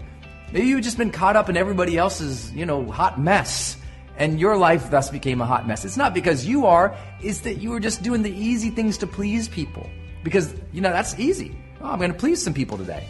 [0.51, 3.77] Maybe you've just been caught up in everybody else's, you know, hot mess.
[4.17, 5.85] And your life thus became a hot mess.
[5.85, 9.07] It's not because you are, it's that you were just doing the easy things to
[9.07, 9.89] please people.
[10.23, 11.55] Because, you know, that's easy.
[11.81, 13.07] Oh, I'm going to please some people today.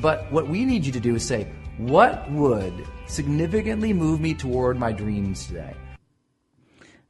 [0.00, 2.72] But what we need you to do is say, what would
[3.08, 5.74] significantly move me toward my dreams today?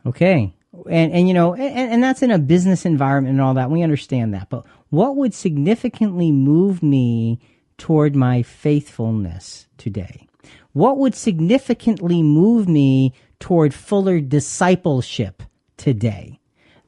[0.07, 0.53] Okay.
[0.91, 3.83] and and you know and, and that's in a business environment and all that we
[3.83, 7.41] understand that but what would significantly move me
[7.79, 10.27] toward my faithfulness today
[10.73, 15.43] what would significantly move me toward fuller discipleship
[15.77, 16.39] today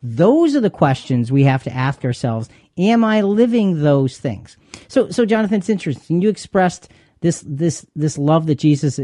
[0.03, 4.57] those are the questions we have to ask ourselves am i living those things
[4.89, 8.99] so so jonathan it's interesting you expressed this this this love that Jesus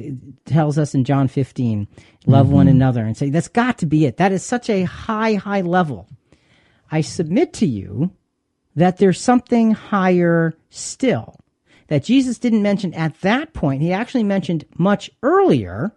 [0.47, 1.87] tells us in John 15,
[2.27, 2.55] love mm-hmm.
[2.55, 4.17] one another and say that's got to be it.
[4.17, 6.09] That is such a high high level.
[6.91, 8.11] I submit to you
[8.75, 11.37] that there's something higher still
[11.89, 13.83] that Jesus didn't mention at that point.
[13.83, 15.95] He actually mentioned much earlier,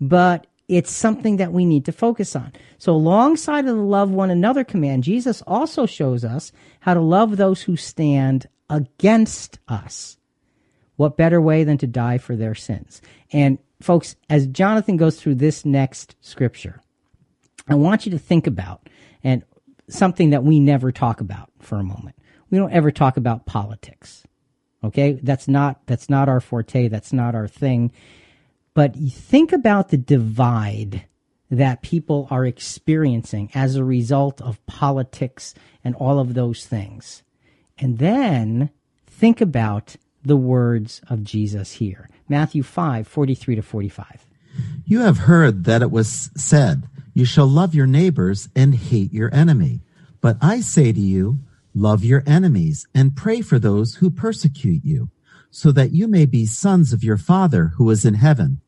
[0.00, 2.52] but it's something that we need to focus on.
[2.78, 7.36] So alongside of the love one another command, Jesus also shows us how to love
[7.36, 10.16] those who stand against us.
[10.96, 13.02] What better way than to die for their sins?
[13.32, 16.80] And folks, as Jonathan goes through this next scripture,
[17.66, 18.88] I want you to think about
[19.24, 19.42] and
[19.88, 22.16] something that we never talk about for a moment.
[22.50, 24.24] We don't ever talk about politics.
[24.82, 25.18] Okay?
[25.22, 27.92] That's not that's not our forte, that's not our thing.
[28.74, 31.04] But think about the divide
[31.50, 37.22] that people are experiencing as a result of politics and all of those things.
[37.78, 38.70] And then
[39.06, 42.08] think about the words of Jesus here.
[42.28, 44.26] Matthew 5, 43 to 45.
[44.84, 49.34] You have heard that it was said, You shall love your neighbors and hate your
[49.34, 49.80] enemy.
[50.20, 51.40] But I say to you,
[51.80, 55.10] love your enemies and pray for those who persecute you,
[55.50, 58.60] so that you may be sons of your Father who is in heaven.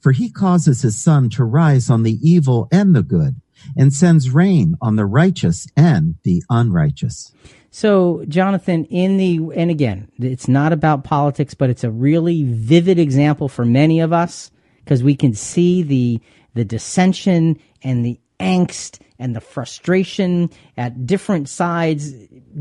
[0.00, 3.40] For he causes his sun to rise on the evil and the good,
[3.76, 7.32] and sends rain on the righteous and the unrighteous.
[7.70, 12.98] So, Jonathan, in the, and again, it's not about politics, but it's a really vivid
[12.98, 14.50] example for many of us
[14.84, 16.20] because we can see the,
[16.54, 22.12] the dissension and the angst and the frustration at different sides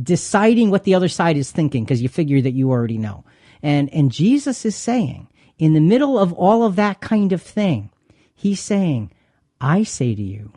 [0.02, 3.26] deciding what the other side is thinking because you figure that you already know.
[3.62, 7.92] And, and Jesus is saying, in the middle of all of that kind of thing,
[8.34, 9.12] he's saying,
[9.60, 10.54] I say to you,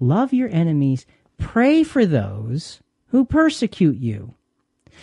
[0.00, 1.06] love your enemies,
[1.38, 4.34] pray for those who persecute you,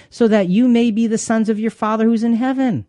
[0.09, 2.85] so that you may be the sons of your Father who's in heaven,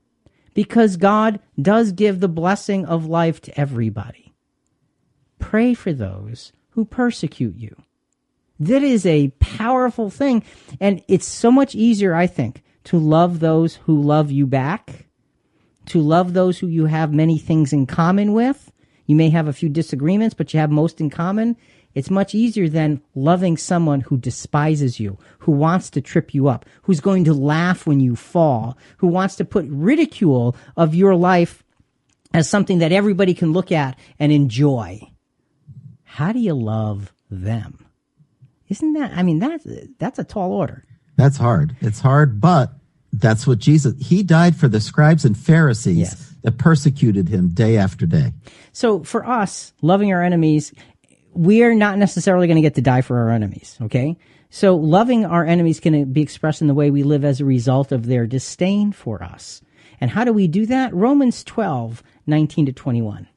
[0.55, 4.26] because God does give the blessing of life to everybody.
[5.39, 7.74] Pray for those who persecute you.
[8.59, 10.43] That is a powerful thing,
[10.80, 15.07] and it's so much easier, I think, to love those who love you back,
[15.87, 18.72] to love those who you have many things in common with.
[19.05, 21.57] You may have a few disagreements, but you have most in common.
[21.95, 26.66] It's much easier than loving someone who despises you, who wants to trip you up,
[26.82, 31.62] who's going to laugh when you fall, who wants to put ridicule of your life
[32.34, 35.01] as something that everybody can look at and enjoy.
[36.17, 37.87] How do you love them?
[38.69, 39.67] Isn't that, I mean, that's,
[39.99, 40.83] that's a tall order.
[41.17, 41.77] That's hard.
[41.81, 42.73] It's hard, but
[43.12, 46.35] that's what Jesus, he died for the scribes and Pharisees yes.
[46.43, 48.33] that persecuted him day after day.
[48.73, 50.73] So for us, loving our enemies
[51.37, 53.77] we're not necessarily going to get to die for our enemies.
[53.83, 54.17] Okay.
[54.49, 57.93] So loving our enemies can be expressed in the way we live as a result
[57.93, 59.61] of their disdain for us.
[60.01, 60.95] And how do we do that?
[60.95, 63.29] Romans 12, 19 to 21.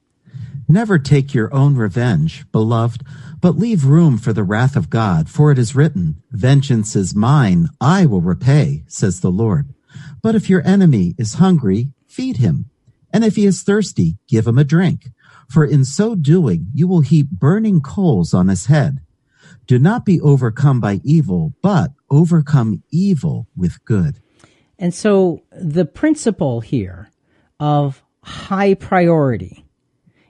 [0.68, 3.04] Never take your own revenge, beloved,
[3.42, 7.70] but leave room for the wrath of God, for it is written, Vengeance is mine,
[7.82, 9.74] I will repay, says the Lord.
[10.22, 12.70] But if your enemy is hungry, feed him.
[13.12, 15.06] And if he is thirsty, give him a drink
[15.50, 19.00] for in so doing you will heap burning coals on his head.
[19.66, 24.20] Do not be overcome by evil, but overcome evil with good.
[24.78, 27.12] And so the principle here
[27.60, 29.66] of high priority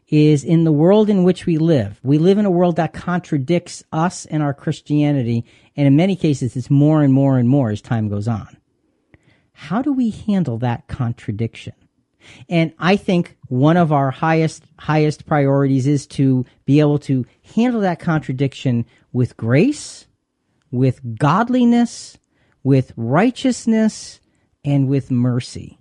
[0.10, 2.00] is in the world in which we live.
[2.04, 5.46] We live in a world that contradicts us and our Christianity,
[5.76, 8.58] and in many cases, it's more and more and more as time goes on.
[9.54, 11.74] How do we handle that contradiction?
[12.48, 17.82] And I think one of our highest, highest priorities is to be able to handle
[17.82, 20.08] that contradiction with grace,
[20.72, 22.18] with godliness,
[22.64, 24.20] with righteousness,
[24.64, 25.80] and with mercy.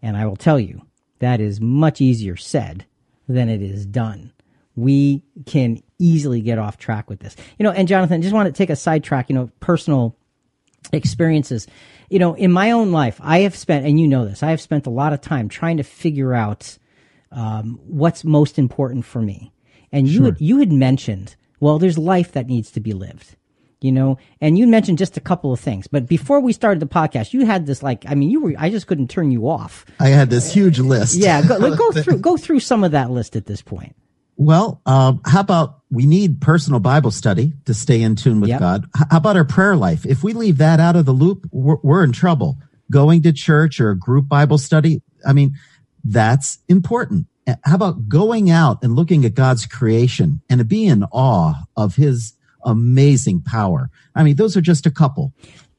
[0.00, 0.82] And I will tell you,
[1.18, 2.86] that is much easier said
[3.28, 4.32] than it is done.
[4.74, 7.36] We can easily get off track with this.
[7.58, 10.16] You know, and Jonathan, just want to take a sidetrack, you know, personal
[10.92, 11.66] experiences
[12.12, 14.60] you know, in my own life, I have spent, and you know this, I have
[14.60, 16.76] spent a lot of time trying to figure out
[17.30, 19.50] um, what's most important for me.
[19.90, 20.24] And you sure.
[20.26, 23.34] had, you had mentioned, well, there's life that needs to be lived,
[23.82, 25.86] you know, and you mentioned just a couple of things.
[25.86, 28.70] But before we started the podcast, you had this like, I mean, you were, I
[28.70, 29.84] just couldn't turn you off.
[30.00, 31.16] I had this huge list.
[31.18, 33.96] Yeah, go, go through, go through some of that list at this point.
[34.36, 38.60] Well, um, how about we need personal Bible study to stay in tune with Yep.
[38.60, 38.86] God.
[39.10, 40.06] How about our prayer life?
[40.06, 42.58] If we leave that out of the loop, we're, we're in trouble.
[42.90, 45.54] Going to church or a group Bible study, I mean,
[46.04, 47.26] that's important.
[47.64, 51.96] How about going out and looking at God's creation and to be in awe of
[51.96, 52.34] his
[52.64, 53.90] amazing power?
[54.14, 55.32] I mean, those are just a couple.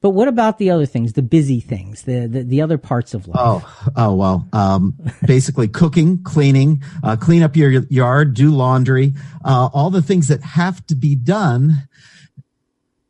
[0.03, 3.25] But what about the other things, the busy things, the the, the other parts of
[3.25, 3.37] life?
[3.39, 4.47] Oh, oh well.
[4.51, 9.13] Um, basically, cooking, cleaning, uh, clean up your yard, do laundry,
[9.45, 11.87] uh, all the things that have to be done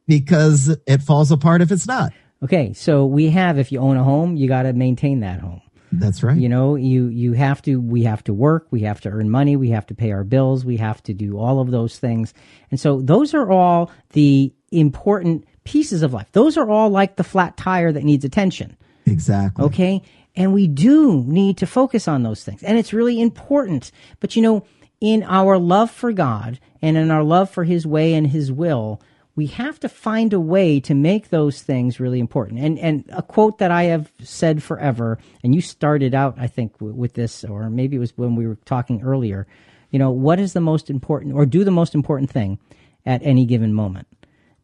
[0.07, 2.13] because it falls apart if it's not.
[2.43, 5.62] Okay, so we have if you own a home, you got to maintain that home.
[5.99, 6.37] That's right.
[6.37, 9.55] You know, you you have to we have to work, we have to earn money,
[9.55, 12.33] we have to pay our bills, we have to do all of those things.
[12.71, 16.27] And so those are all the important pieces of life.
[16.31, 18.75] Those are all like the flat tire that needs attention.
[19.05, 19.65] exactly.
[19.65, 20.01] Okay?
[20.35, 22.63] And we do need to focus on those things.
[22.63, 23.91] And it's really important.
[24.19, 24.65] But you know,
[24.99, 29.01] in our love for God and in our love for his way and his will,
[29.35, 32.59] we have to find a way to make those things really important.
[32.59, 36.73] And and a quote that I have said forever, and you started out, I think,
[36.73, 39.47] w- with this, or maybe it was when we were talking earlier.
[39.89, 42.59] You know, what is the most important, or do the most important thing
[43.05, 44.07] at any given moment?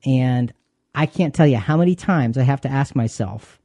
[0.06, 0.54] And
[0.96, 3.60] I can't tell you how many times I have to ask myself,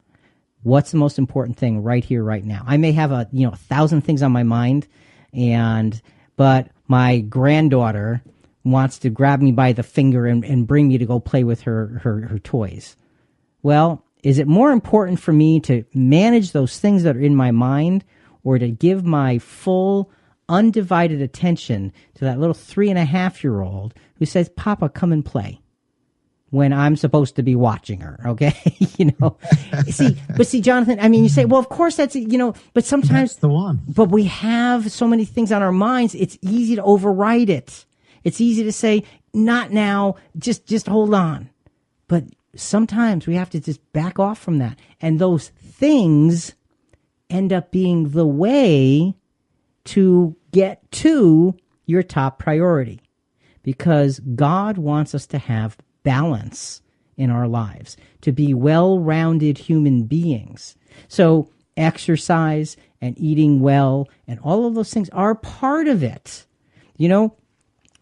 [0.64, 3.52] what's the most important thing right here right now i may have a you know
[3.52, 4.88] a thousand things on my mind
[5.32, 6.02] and
[6.36, 8.22] but my granddaughter
[8.64, 11.62] wants to grab me by the finger and, and bring me to go play with
[11.62, 12.96] her, her her toys
[13.62, 17.50] well is it more important for me to manage those things that are in my
[17.50, 18.04] mind
[18.42, 20.10] or to give my full
[20.48, 25.12] undivided attention to that little three and a half year old who says papa come
[25.12, 25.60] and play
[26.50, 28.20] when I'm supposed to be watching her.
[28.24, 28.54] Okay,
[28.98, 29.38] you know,
[29.88, 31.00] see, but see, Jonathan.
[31.00, 33.82] I mean, you say, well, of course that's you know, but sometimes That's the one.
[33.88, 36.14] but we have so many things on our minds.
[36.14, 37.84] It's easy to override it.
[38.24, 40.16] It's easy to say, not now.
[40.38, 41.50] Just just hold on.
[42.08, 42.24] But
[42.56, 46.54] sometimes we have to just back off from that, and those things
[47.30, 49.14] end up being the way
[49.84, 51.56] to get to
[51.86, 53.00] your top priority
[53.62, 56.80] because God wants us to have balance
[57.16, 60.76] in our lives, to be well rounded human beings.
[61.08, 66.46] So, exercise and eating well and all of those things are part of it.
[66.96, 67.36] You know,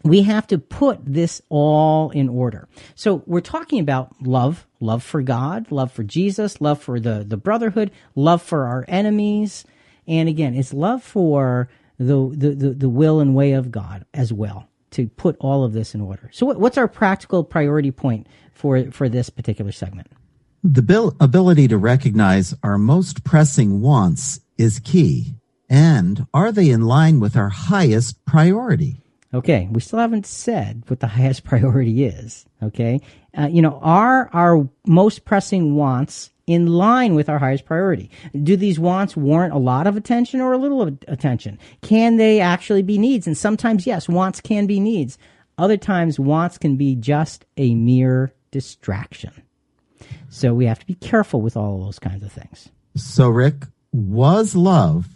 [0.05, 2.68] we have to put this all in order.
[2.94, 7.36] So we're talking about love, love for God, love for Jesus, love for the, the
[7.36, 9.64] brotherhood, love for our enemies.
[10.07, 14.32] And again, it's love for the, the, the, the will and way of God as
[14.32, 16.30] well to put all of this in order.
[16.32, 20.09] So what, what's our practical priority point for, for this particular segment?
[20.64, 25.34] The bil- ability to recognize our most pressing wants is key.
[25.68, 29.01] And are they in line with our highest priority?
[29.34, 32.44] Okay, we still haven't said what the highest priority is.
[32.62, 33.00] Okay,
[33.36, 38.10] uh, you know, are our most pressing wants in line with our highest priority?
[38.42, 41.58] Do these wants warrant a lot of attention or a little of attention?
[41.80, 43.26] Can they actually be needs?
[43.26, 45.18] And sometimes, yes, wants can be needs.
[45.58, 49.32] Other times, wants can be just a mere distraction.
[50.28, 52.68] So we have to be careful with all of those kinds of things.
[52.96, 55.08] So, Rick, was love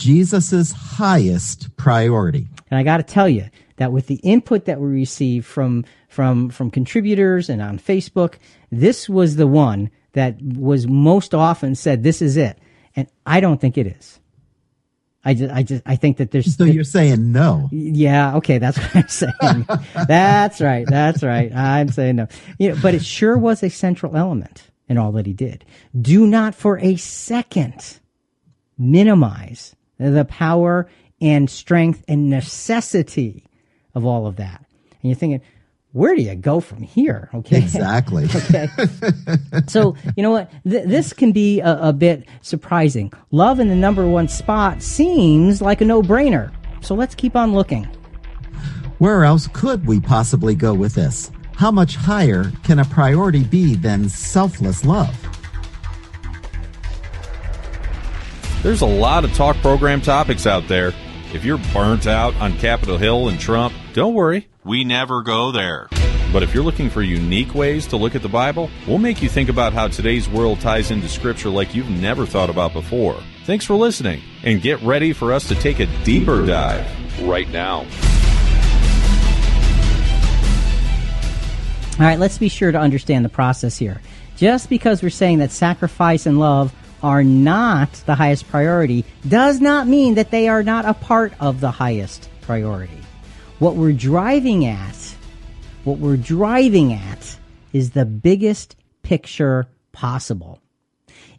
[0.00, 2.48] Jesus' highest priority?
[2.70, 6.48] And I got to tell you that with the input that we received from from
[6.48, 8.36] from contributors and on Facebook,
[8.70, 12.58] this was the one that was most often said, "This is it,"
[12.96, 14.18] and I don't think it is.
[15.22, 16.56] I just, I just, I think that there's.
[16.56, 17.68] So you're saying no.
[17.70, 19.66] Yeah, okay, that's what I'm saying.
[20.08, 21.54] that's right, that's right.
[21.54, 22.28] I'm saying no.
[22.58, 25.64] You know, but it sure was a central element in all that he did.
[26.00, 28.00] Do not for a second
[28.78, 30.88] minimize the power
[31.20, 33.44] and strength and necessity
[33.94, 34.64] of all of that.
[35.02, 35.42] And you're thinking,
[35.92, 37.28] where do you go from here?
[37.34, 37.58] Okay.
[37.58, 38.28] Exactly.
[38.50, 38.68] Okay.
[39.66, 40.50] so, you know what?
[40.68, 43.12] Th- this can be a, a bit surprising.
[43.30, 46.52] Love in the number one spot seems like a no brainer.
[46.80, 47.84] So let's keep on looking.
[48.98, 51.30] Where else could we possibly go with this?
[51.56, 55.14] How much higher can a priority be than selfless love?
[58.62, 60.92] There's a lot of talk program topics out there.
[61.32, 64.48] If you're burnt out on Capitol Hill and Trump, don't worry.
[64.64, 65.88] We never go there.
[66.30, 69.30] But if you're looking for unique ways to look at the Bible, we'll make you
[69.30, 73.18] think about how today's world ties into Scripture like you've never thought about before.
[73.46, 76.86] Thanks for listening, and get ready for us to take a deeper dive
[77.22, 77.86] right now.
[81.98, 84.02] All right, let's be sure to understand the process here.
[84.36, 89.86] Just because we're saying that sacrifice and love are not the highest priority does not
[89.86, 92.98] mean that they are not a part of the highest priority.
[93.58, 94.96] What we're driving at
[95.84, 97.38] what we're driving at
[97.72, 100.60] is the biggest picture possible.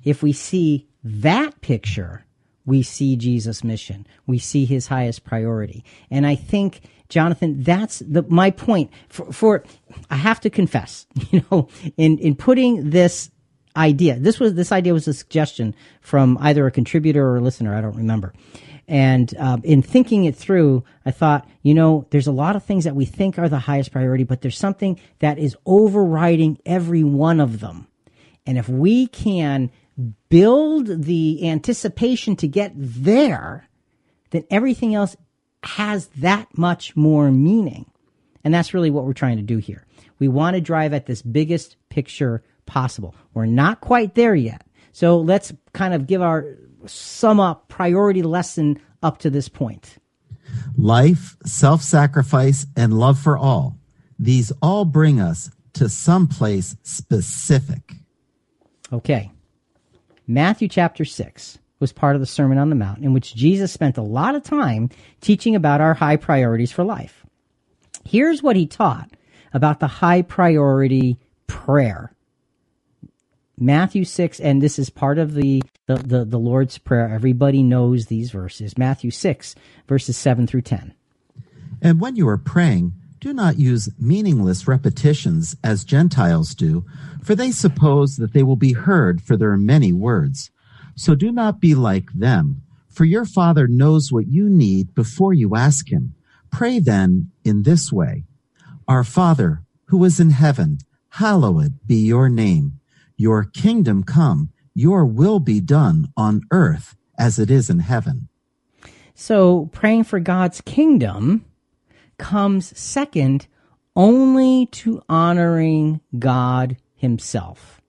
[0.04, 2.26] If we see that picture,
[2.66, 4.08] we see Jesus' mission.
[4.26, 5.84] We see his highest priority.
[6.10, 9.64] And I think, Jonathan, that's the, my point for, for,
[10.10, 13.30] I have to confess, you know, in, in putting this
[13.76, 17.76] idea, this was, this idea was a suggestion from either a contributor or a listener.
[17.76, 18.34] I don't remember.
[18.88, 22.84] And um, in thinking it through, I thought, you know, there's a lot of things
[22.84, 27.40] that we think are the highest priority, but there's something that is overriding every one
[27.40, 27.88] of them.
[28.46, 29.72] And if we can
[30.30, 33.70] build the anticipation to get there,
[34.32, 35.16] then everything else
[35.64, 37.90] has that much more meaning.
[38.44, 39.86] And that's really what we're trying to do here.
[40.20, 43.14] We want to drive at this biggest picture possible.
[43.34, 44.66] We're not quite there yet.
[44.94, 49.98] So let's kind of give our sum up priority lesson up to this point.
[50.78, 53.78] Life, self sacrifice, and love for all.
[54.18, 57.94] These all bring us to some place specific.
[58.94, 59.32] Okay.
[60.28, 63.98] Matthew chapter 6 was part of the Sermon on the Mount, in which Jesus spent
[63.98, 67.26] a lot of time teaching about our high priorities for life.
[68.06, 69.10] Here's what he taught
[69.54, 71.18] about the high priority
[71.48, 72.14] prayer.
[73.62, 77.08] Matthew 6, and this is part of the, the, the, the, Lord's Prayer.
[77.08, 78.76] Everybody knows these verses.
[78.76, 79.54] Matthew 6,
[79.88, 80.96] verses 7 through 10.
[81.80, 86.86] And when you are praying, do not use meaningless repetitions as Gentiles do,
[87.24, 90.50] for they suppose that they will be heard for their many words.
[90.96, 95.56] So do not be like them, for your Father knows what you need before you
[95.56, 96.16] ask Him.
[96.52, 98.24] Pray then in this way
[98.88, 102.81] Our Father, who is in heaven, hallowed be your name.
[103.22, 108.30] Your kingdom come, your will be done on earth as it is in heaven.
[109.14, 111.46] So praying for God's kingdom
[112.18, 113.46] comes second
[113.96, 117.80] only to honoring God himself.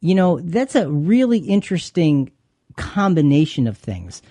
[0.00, 2.30] You know, that's a really interesting
[2.76, 4.22] combination of things.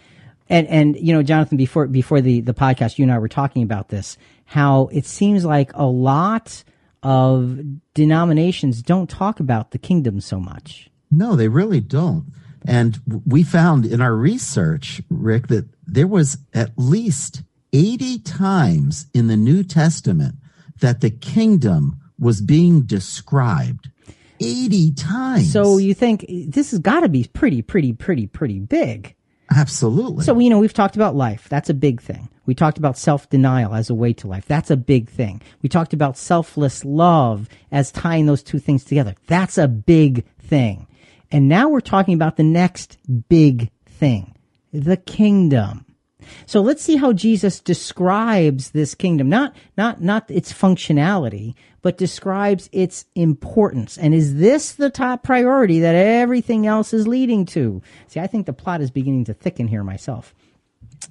[0.47, 3.63] And, and, you know, Jonathan, before, before the, the podcast, you and I were talking
[3.63, 6.63] about this, how it seems like a lot
[7.03, 7.59] of
[7.93, 10.89] denominations don't talk about the kingdom so much.
[11.11, 12.25] No, they really don't.
[12.67, 17.43] And we found in our research, Rick, that there was at least
[17.73, 20.35] 80 times in the New Testament
[20.81, 23.89] that the kingdom was being described.
[24.41, 25.51] 80 times.
[25.51, 29.15] So you think this has got to be pretty, pretty, pretty, pretty big.
[29.55, 30.23] Absolutely.
[30.23, 31.47] So, you know, we've talked about life.
[31.49, 32.29] That's a big thing.
[32.49, 34.47] We talked about self denial as a way to life.
[34.47, 35.43] That's a big thing.
[35.61, 39.13] We talked about selfless love as tying those two things together.
[39.27, 40.87] That's a big thing.
[41.31, 42.97] And now we're talking about the next
[43.29, 44.33] big thing
[44.73, 45.85] the kingdom.
[46.47, 49.29] So let's see how Jesus describes this kingdom.
[49.29, 53.95] Not, not, not its functionality, but describes its importance.
[53.95, 57.83] And is this the top priority that everything else is leading to?
[58.07, 60.33] See, I think the plot is beginning to thicken here myself.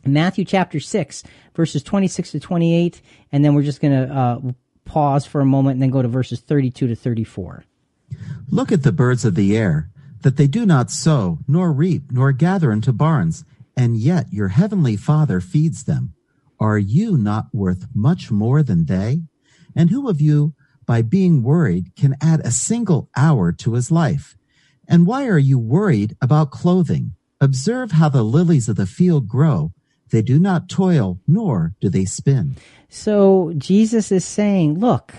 [0.05, 1.24] Matthew chapter 6,
[1.55, 4.40] verses 26 to 28, and then we're just going to uh,
[4.84, 7.64] pause for a moment and then go to verses 32 to 34.
[8.51, 9.90] Look at the birds of the air,
[10.22, 13.44] that they do not sow, nor reap, nor gather into barns
[13.78, 16.12] and yet your heavenly Father feeds them.
[16.59, 19.20] Are you not worth much more than they?
[19.76, 24.36] And who of you, by being worried, can add a single hour to his life?
[24.88, 27.12] And why are you worried about clothing?
[27.40, 29.72] Observe how the lilies of the field grow.
[30.11, 32.57] They do not toil, nor do they spin.
[32.89, 35.15] So Jesus is saying, look,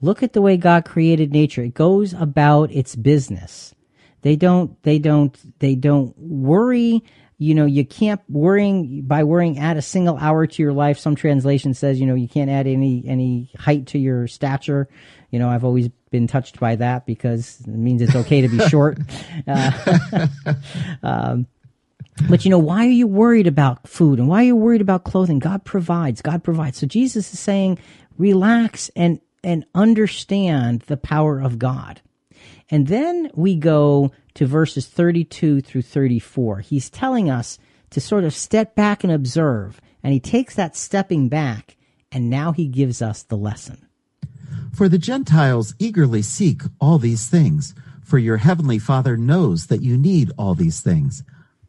[0.00, 1.62] look at the way God created nature.
[1.62, 3.74] It goes about its business.
[4.22, 7.02] They don't, they don't, they don't worry
[7.42, 10.96] you know, you can't worrying by worrying add a single hour to your life.
[11.00, 14.88] Some translation says, you know, you can't add any any height to your stature.
[15.30, 18.58] You know, I've always been touched by that because it means it's okay to be
[18.68, 18.98] short.
[19.48, 20.28] Uh,
[21.02, 21.48] um,
[22.28, 25.04] but you know, why are you worried about food and why are you worried about
[25.04, 25.38] clothing?
[25.38, 26.20] God provides.
[26.20, 26.78] God provides.
[26.78, 27.78] So Jesus is saying,
[28.18, 32.00] relax and and understand the power of God.
[32.70, 36.60] And then we go to verses 32 through 34.
[36.60, 37.58] He's telling us
[37.90, 39.80] to sort of step back and observe.
[40.02, 41.76] And he takes that stepping back,
[42.10, 43.86] and now he gives us the lesson.
[44.72, 49.96] For the Gentiles eagerly seek all these things, for your heavenly Father knows that you
[49.96, 51.22] need all these things.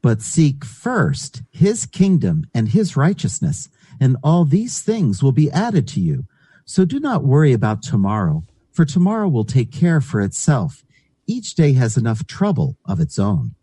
[0.03, 5.87] But seek first his kingdom and his righteousness, and all these things will be added
[5.89, 6.25] to you.
[6.65, 10.83] So do not worry about tomorrow, for tomorrow will take care for itself
[11.27, 13.55] each day has enough trouble of its own.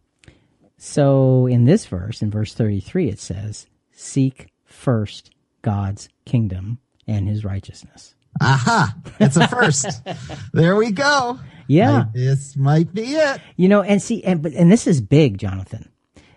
[0.79, 5.31] So in this verse, in verse 33, it says, Seek first
[5.63, 8.15] God's kingdom and his righteousness.
[8.41, 8.97] Aha!
[9.19, 10.03] It's a first.
[10.55, 11.39] there we go.
[11.67, 12.05] Yeah.
[12.15, 13.41] This might be it.
[13.57, 15.90] You know, and see, and but and this is big, Jonathan.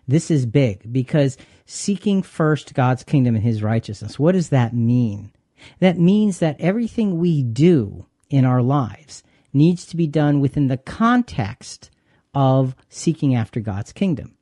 [0.08, 4.20] This is big because seeking first God's kingdom and His righteousness.
[4.20, 5.32] What does that mean?
[5.80, 9.24] That means that everything we do in our lives
[9.54, 11.90] needs to be done within the context
[12.34, 14.36] of seeking after God's kingdom.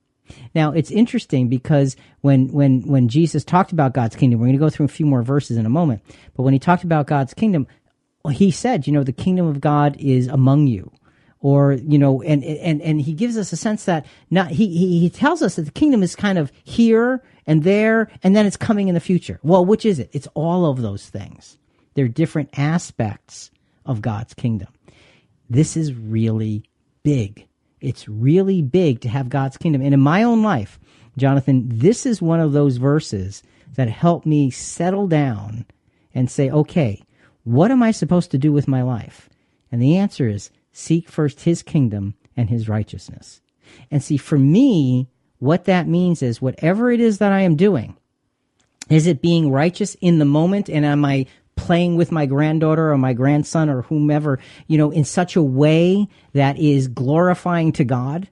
[0.56, 4.60] Now it's interesting because when when when Jesus talked about God's kingdom, we're going to
[4.60, 6.02] go through a few more verses in a moment.
[6.36, 7.68] But when he talked about God's kingdom,
[8.30, 10.92] he said, you know, the kingdom of God is among you.
[11.42, 15.00] Or, you know, and, and, and he gives us a sense that not, he, he,
[15.00, 18.58] he tells us that the kingdom is kind of here and there, and then it's
[18.58, 19.40] coming in the future.
[19.42, 20.12] Well, which is it?
[20.14, 21.58] It's all of those things.
[21.96, 23.50] They're different aspects
[23.86, 24.70] of God's kingdom.
[25.50, 26.64] This is really
[27.04, 27.48] big.
[27.82, 29.82] It's really big to have God's kingdom.
[29.82, 30.80] And in my own life,
[31.18, 33.42] Jonathan, this is one of those verses
[33.76, 35.66] that help me settle down
[36.14, 37.02] and say, okay,
[37.44, 39.28] what am I supposed to do with my life?
[39.72, 43.42] And the answer is seek first his kingdom and his righteousness.
[43.90, 45.08] And see, for me,
[45.40, 47.98] what that means is whatever it is that I am doing,
[48.90, 50.70] is it being righteous in the moment?
[50.70, 55.06] And am I playing with my granddaughter or my grandson or whomever, you know, in
[55.06, 58.30] such a way that is glorifying to God?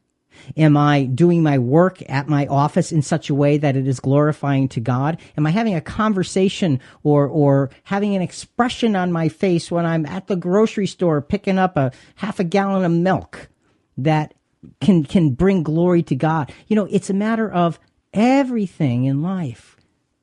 [0.58, 4.00] Am I doing my work at my office in such a way that it is
[4.00, 5.20] glorifying to God?
[5.38, 10.06] Am I having a conversation or, or having an expression on my face when I'm
[10.06, 13.50] at the grocery store picking up a half a gallon of milk
[13.98, 14.34] that
[14.82, 16.52] can, can bring glory to God?
[16.68, 17.80] You know, it's a matter of
[18.14, 19.78] everything in life.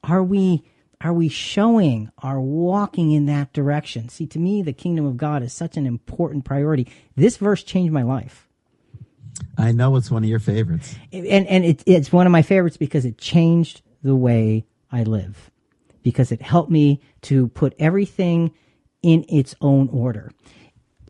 [0.04, 0.64] Are we,
[1.00, 4.08] are we showing, are walking in that direction?
[4.08, 6.88] See, to me, the kingdom of God is such an important priority.
[7.16, 8.45] This verse changed my life
[9.58, 10.96] I know it's one of your favorites.
[11.12, 15.50] and and it, it's one of my favorites because it changed the way I live,
[16.02, 18.52] because it helped me to put everything
[19.02, 20.30] in its own order.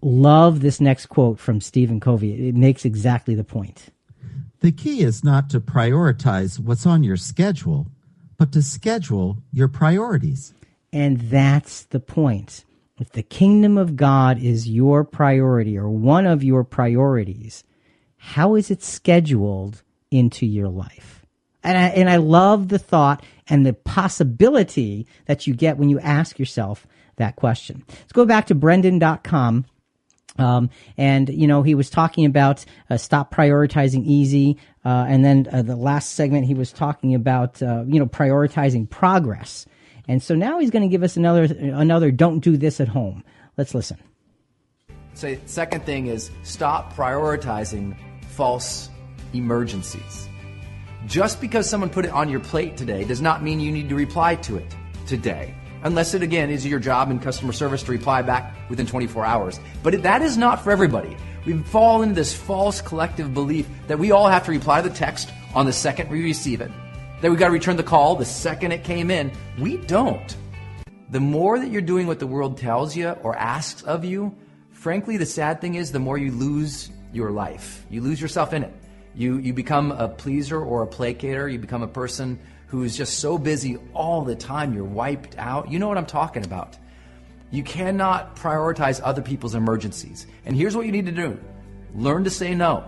[0.03, 2.49] Love this next quote from Stephen Covey.
[2.49, 3.87] It makes exactly the point.
[4.61, 7.89] The key is not to prioritize what's on your schedule,
[8.39, 10.55] but to schedule your priorities.
[10.93, 12.65] And that's the point.
[12.99, 17.65] If the kingdom of God is your priority or one of your priorities,
[18.17, 21.25] how is it scheduled into your life?
[21.63, 25.99] And I, and I love the thought and the possibility that you get when you
[25.99, 26.87] ask yourself
[27.17, 27.83] that question.
[27.89, 29.65] Let's go back to brendon.com.
[30.39, 34.59] Um, and you know, he was talking about uh, stop prioritizing easy.
[34.85, 38.89] Uh, and then uh, the last segment, he was talking about, uh, you know, prioritizing
[38.89, 39.67] progress.
[40.07, 43.25] And so now he's going to give us another, another don't do this at home.
[43.57, 43.99] Let's listen.
[45.15, 47.97] So, second thing is stop prioritizing
[48.37, 48.91] false
[49.33, 50.29] emergencies.
[51.07, 53.95] Just because someone put it on your plate today does not mean you need to
[53.95, 54.77] reply to it
[55.07, 55.55] today.
[55.83, 59.61] Unless it again is your job in customer service to reply back within 24 hours.
[59.83, 61.17] But that is not for everybody.
[61.47, 64.95] We fall into this false collective belief that we all have to reply to the
[64.95, 66.71] text on the second we receive it,
[67.23, 69.33] that we got to return the call the second it came in.
[69.59, 70.37] We don't.
[71.11, 74.37] The more that you're doing what the world tells you or asks of you,
[74.73, 77.85] frankly, the sad thing is the more you lose your life.
[77.91, 78.73] You lose yourself in it.
[79.15, 81.51] You, you become a pleaser or a placater.
[81.51, 85.71] You become a person who is just so busy all the time, you're wiped out.
[85.71, 86.77] You know what I'm talking about.
[87.51, 90.27] You cannot prioritize other people's emergencies.
[90.45, 91.41] And here's what you need to do
[91.95, 92.85] learn to say no.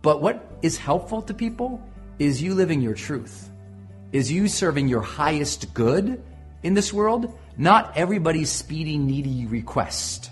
[0.00, 1.80] But what is helpful to people
[2.18, 3.48] is you living your truth,
[4.10, 6.20] is you serving your highest good
[6.62, 10.31] in this world, not everybody's speedy, needy request.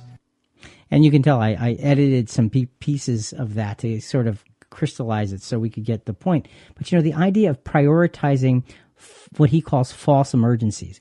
[0.91, 5.33] And you can tell I, I edited some pieces of that to sort of crystallize
[5.33, 6.49] it so we could get the point.
[6.77, 8.65] But you know, the idea of prioritizing
[8.99, 11.01] f- what he calls false emergencies.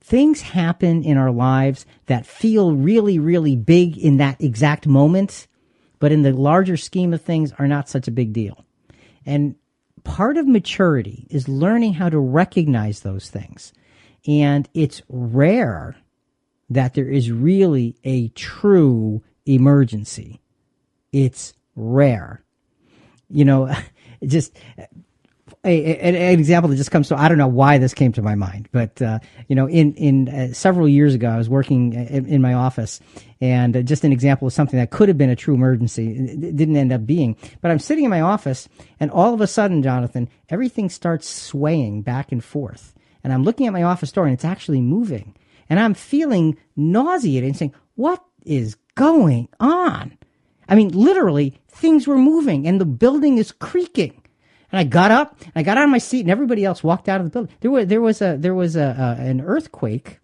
[0.00, 5.48] Things happen in our lives that feel really, really big in that exact moment,
[5.98, 8.64] but in the larger scheme of things are not such a big deal.
[9.24, 9.56] And
[10.04, 13.72] part of maturity is learning how to recognize those things.
[14.28, 15.96] And it's rare
[16.70, 20.40] that there is really a true emergency.
[21.12, 22.42] It's rare.
[23.28, 23.74] You know,
[24.24, 24.56] just
[25.66, 28.22] a, a, an example that just comes to I don't know why this came to
[28.22, 31.92] my mind, but uh, you know, in in uh, several years ago, I was working
[31.92, 33.00] in, in my office,
[33.40, 36.56] and uh, just an example of something that could have been a true emergency, it
[36.56, 37.36] didn't end up being.
[37.60, 38.68] But I'm sitting in my office,
[39.00, 42.94] and all of a sudden, Jonathan, everything starts swaying back and forth,
[43.24, 45.34] and I'm looking at my office door, and it's actually moving,
[45.68, 50.16] and I'm feeling nauseated and saying, "What is going on?"
[50.68, 54.20] I mean, literally, things were moving, and the building is creaking.
[54.72, 57.20] And I got up, I got out of my seat, and everybody else walked out
[57.20, 57.54] of the building.
[57.60, 60.18] There was there was a there was a, a an earthquake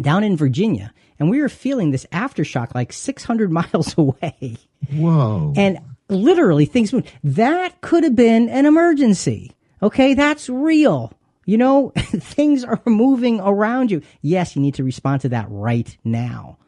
[0.00, 4.56] down in Virginia, and we were feeling this aftershock like 600 miles away.
[4.92, 5.52] Whoa.
[5.56, 7.10] And literally things moved.
[7.22, 9.52] That could have been an emergency.
[9.82, 11.12] Okay, that's real.
[11.48, 14.02] You know, things are moving around you.
[14.20, 16.58] Yes, you need to respond to that right now.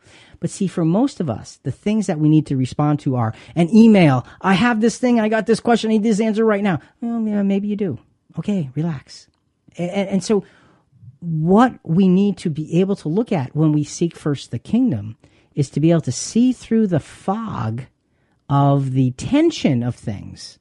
[0.40, 3.34] But see, for most of us, the things that we need to respond to are
[3.54, 4.26] an email.
[4.40, 5.20] I have this thing.
[5.20, 5.90] I got this question.
[5.90, 6.80] I need this answer right now.
[7.02, 7.98] Well, yeah, maybe you do.
[8.38, 9.28] Okay, relax.
[9.76, 10.44] And, and so
[11.18, 15.18] what we need to be able to look at when we seek first the kingdom
[15.54, 17.82] is to be able to see through the fog
[18.48, 20.58] of the tension of things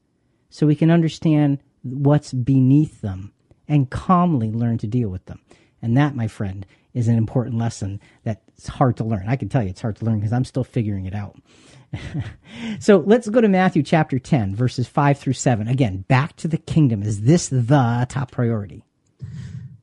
[0.50, 3.32] so we can understand what's beneath them
[3.70, 5.40] and calmly learn to deal with them.
[5.82, 9.26] And that, my friend, is an important lesson that's hard to learn.
[9.28, 11.38] I can tell you it's hard to learn because I'm still figuring it out.
[12.80, 15.68] so let's go to Matthew chapter 10, verses 5 through 7.
[15.68, 17.04] Again, back to the kingdom.
[17.04, 18.84] Is this the top priority?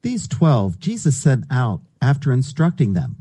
[0.02, 3.16] These twelve Jesus sent out after instructing them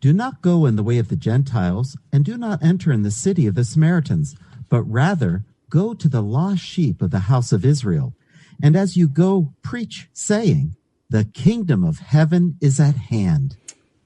[0.00, 3.10] Do not go in the way of the Gentiles, and do not enter in the
[3.10, 4.36] city of the Samaritans,
[4.68, 8.14] but rather go to the lost sheep of the house of Israel.
[8.62, 10.76] And as you go, preach, saying,
[11.08, 13.56] The kingdom of heaven is at hand.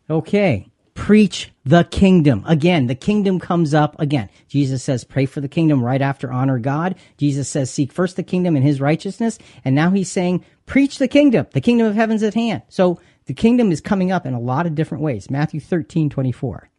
[0.08, 0.68] Okay.
[0.94, 2.44] Preach the kingdom.
[2.46, 4.30] Again, the kingdom comes up again.
[4.46, 6.94] Jesus says, pray for the kingdom right after honor God.
[7.16, 9.38] Jesus says, seek first the kingdom and his righteousness.
[9.64, 11.48] And now he's saying, preach the kingdom.
[11.52, 12.62] The kingdom of heaven's at hand.
[12.68, 15.30] So the kingdom is coming up in a lot of different ways.
[15.30, 16.70] Matthew 13, 24.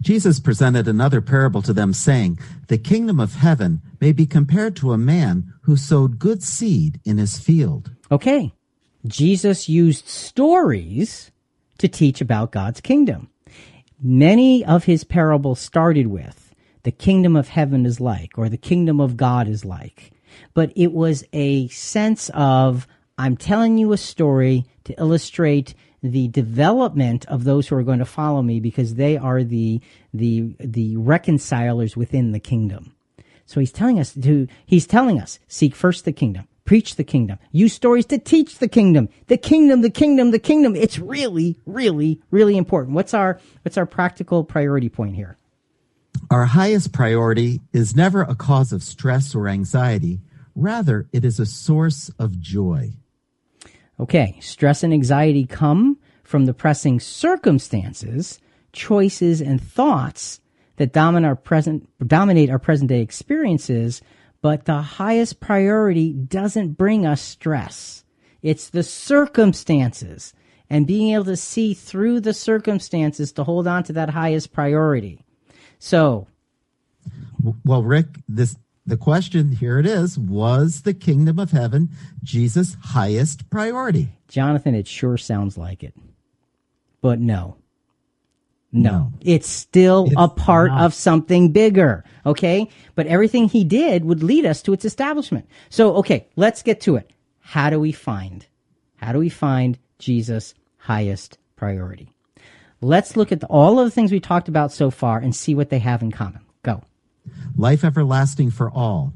[0.00, 4.92] Jesus presented another parable to them, saying, The kingdom of heaven may be compared to
[4.92, 7.90] a man who sowed good seed in his field.
[8.10, 8.52] Okay.
[9.06, 11.30] Jesus used stories
[11.78, 13.30] to teach about God's kingdom.
[14.00, 19.00] Many of his parables started with, the kingdom of heaven is like, or the kingdom
[19.00, 20.12] of God is like.
[20.54, 27.26] But it was a sense of, I'm telling you a story to illustrate the development
[27.26, 29.80] of those who are going to follow me because they are the,
[30.14, 32.94] the, the reconcilers within the kingdom.
[33.46, 37.38] So he's telling us to, he's telling us, seek first the kingdom, preach the kingdom,
[37.50, 40.76] use stories to teach the kingdom, the kingdom, the kingdom, the kingdom.
[40.76, 42.94] It's really, really, really important.
[42.94, 45.38] What's our, what's our practical priority point here?
[46.30, 50.20] Our highest priority is never a cause of stress or anxiety.
[50.54, 52.92] Rather, it is a source of joy.
[54.00, 58.38] Okay, stress and anxiety come from the pressing circumstances,
[58.72, 60.40] choices, and thoughts
[60.76, 64.00] that dominate our present, dominate our present day experiences,
[64.40, 68.04] but the highest priority doesn't bring us stress.
[68.40, 70.32] It's the circumstances
[70.70, 75.24] and being able to see through the circumstances to hold on to that highest priority.
[75.78, 76.28] So,
[77.64, 78.56] well, Rick, this
[78.88, 81.90] the question here it is was the kingdom of heaven
[82.22, 84.08] jesus highest priority?
[84.28, 85.94] Jonathan it sure sounds like it.
[87.00, 87.56] But no.
[88.70, 89.12] No, no.
[89.22, 90.84] it's still it's a part not.
[90.84, 92.68] of something bigger okay?
[92.94, 95.48] But everything he did would lead us to its establishment.
[95.68, 97.10] So okay let's get to it.
[97.40, 98.46] How do we find
[98.96, 102.12] how do we find jesus highest priority?
[102.80, 105.54] Let's look at the, all of the things we talked about so far and see
[105.54, 106.40] what they have in common.
[106.62, 106.82] Go
[107.56, 109.14] life everlasting for all.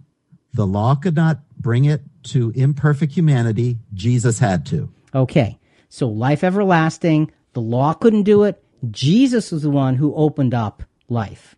[0.54, 3.78] The law could not bring it to imperfect humanity.
[3.94, 4.92] Jesus had to.
[5.14, 5.58] Okay.
[5.88, 8.62] So life everlasting, the law couldn't do it.
[8.90, 11.56] Jesus was the one who opened up life.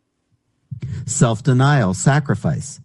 [1.07, 2.81] Self denial, sacrifice.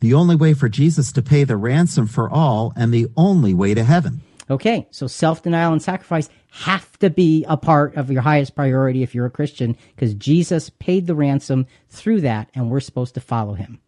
[0.00, 3.74] The only way for Jesus to pay the ransom for all and the only way
[3.74, 4.22] to heaven.
[4.50, 9.02] Okay, so self denial and sacrifice have to be a part of your highest priority
[9.02, 13.20] if you're a Christian because Jesus paid the ransom through that and we're supposed to
[13.20, 13.80] follow him.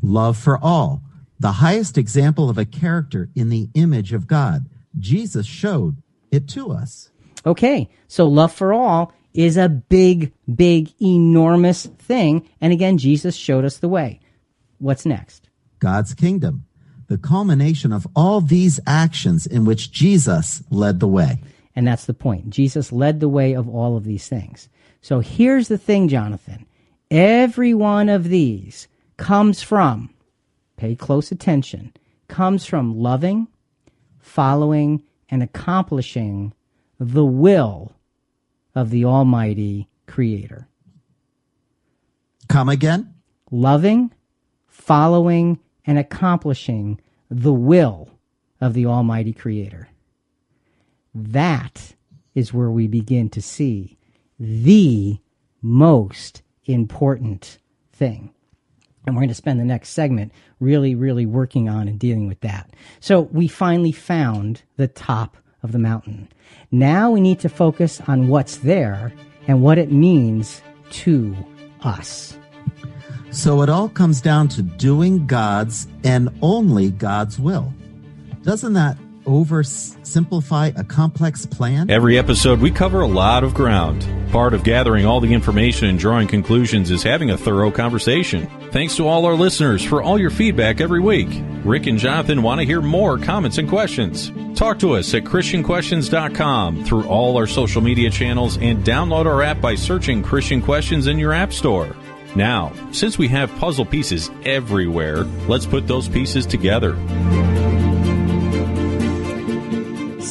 [0.00, 1.02] Love for all,
[1.40, 4.66] the highest example of a character in the image of God.
[4.98, 5.96] Jesus showed
[6.30, 7.10] it to us.
[7.44, 12.48] Okay, so love for all is a big, big, enormous thing.
[12.60, 14.20] And again, Jesus showed us the way.
[14.78, 15.50] What's next?
[15.80, 16.66] God's kingdom
[17.08, 21.40] the culmination of all these actions in which Jesus led the way.
[21.76, 22.50] And that's the point.
[22.50, 24.68] Jesus led the way of all of these things.
[25.02, 26.66] So here's the thing, Jonathan.
[27.10, 30.10] Every one of these comes from,
[30.76, 31.92] pay close attention,
[32.28, 33.46] comes from loving,
[34.18, 36.54] following, and accomplishing
[36.98, 37.92] the will
[38.74, 40.66] of the Almighty Creator.
[42.48, 43.14] Come again?
[43.50, 44.12] Loving,
[44.66, 47.00] following, and accomplishing
[47.30, 48.08] the will
[48.60, 49.88] of the Almighty Creator.
[51.16, 51.94] That
[52.34, 53.96] is where we begin to see
[54.38, 55.18] the
[55.62, 57.58] most important
[57.90, 58.34] thing.
[59.06, 62.40] And we're going to spend the next segment really, really working on and dealing with
[62.40, 62.68] that.
[63.00, 66.28] So we finally found the top of the mountain.
[66.70, 69.12] Now we need to focus on what's there
[69.46, 70.60] and what it means
[70.90, 71.34] to
[71.82, 72.36] us.
[73.30, 77.72] So it all comes down to doing God's and only God's will.
[78.42, 81.90] Doesn't that oversimplify a complex plan?
[81.90, 84.06] Every episode, we cover a lot of ground.
[84.32, 88.48] Part of gathering all the information and drawing conclusions is having a thorough conversation.
[88.70, 91.28] Thanks to all our listeners for all your feedback every week.
[91.64, 94.32] Rick and Jonathan want to hear more comments and questions.
[94.58, 99.60] Talk to us at ChristianQuestions.com through all our social media channels and download our app
[99.60, 101.94] by searching Christian Questions in your App Store.
[102.34, 106.94] Now, since we have puzzle pieces everywhere, let's put those pieces together.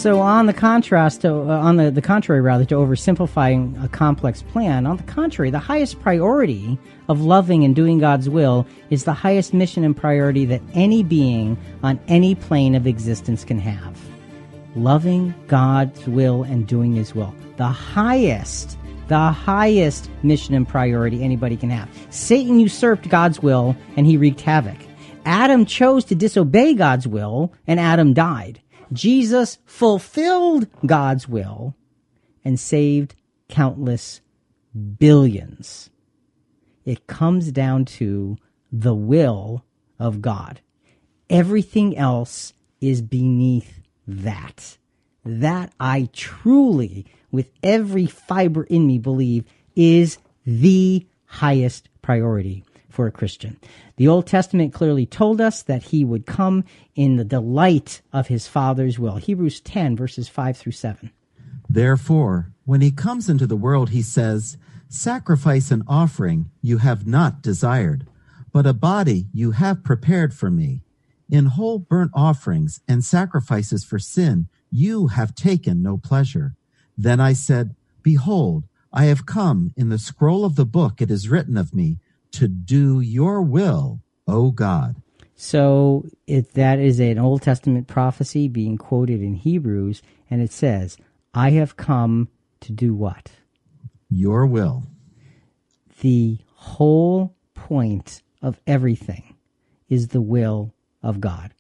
[0.06, 4.44] So, on the contrast to, uh, on the, the contrary, rather, to oversimplifying a complex
[4.44, 6.78] plan, on the contrary, the highest priority
[7.10, 11.58] of loving and doing God's will is the highest mission and priority that any being
[11.82, 14.00] on any plane of existence can have.
[14.76, 17.34] Loving God's will and doing His will.
[17.58, 18.78] The highest,
[19.08, 21.90] the highest mission and priority anybody can have.
[22.12, 24.78] Satan usurped God's will and he wreaked havoc.
[25.26, 28.62] Adam chose to disobey God's will and Adam died.
[28.92, 31.76] Jesus fulfilled God's will
[32.44, 33.16] and saved
[33.50, 34.22] countless
[34.98, 35.90] billions.
[36.84, 38.38] It comes down to
[38.72, 39.66] the will
[39.98, 40.62] of God.
[41.30, 44.78] Everything else is beneath that.
[45.24, 53.12] That I truly, with every fiber in me, believe is the highest priority for a
[53.12, 53.60] Christian.
[53.98, 56.66] The Old Testament clearly told us that he would come
[56.96, 59.16] in the delight of his Father's will.
[59.16, 61.12] Hebrews 10, verses 5 through 7.
[61.70, 64.58] Therefore, when he comes into the world, he says,
[64.90, 68.06] Sacrifice and offering you have not desired,
[68.52, 70.84] but a body you have prepared for me.
[71.30, 76.56] In whole burnt offerings and sacrifices for sin you have taken no pleasure.
[76.98, 79.74] Then I said, Behold, I have come.
[79.76, 81.98] In the scroll of the book it is written of me
[82.36, 84.96] to do your will, O God.
[85.36, 90.98] So it, that is an Old Testament prophecy being quoted in Hebrews, and it says,
[91.34, 92.30] I have come
[92.62, 93.32] to do what?
[94.10, 94.84] Your will.
[96.02, 99.36] The whole point of everything
[99.90, 100.74] is the will
[101.04, 101.54] of God.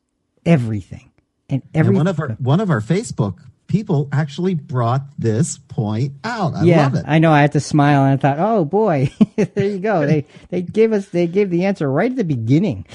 [0.45, 1.11] Everything.
[1.49, 3.39] And every and one of our one of our Facebook
[3.75, 6.53] people actually brought this point out.
[6.53, 7.03] I yeah, love it.
[7.05, 7.33] I know.
[7.33, 10.05] I had to smile and I thought, oh boy, there you go.
[10.05, 12.85] they they gave us they gave the answer right at the beginning.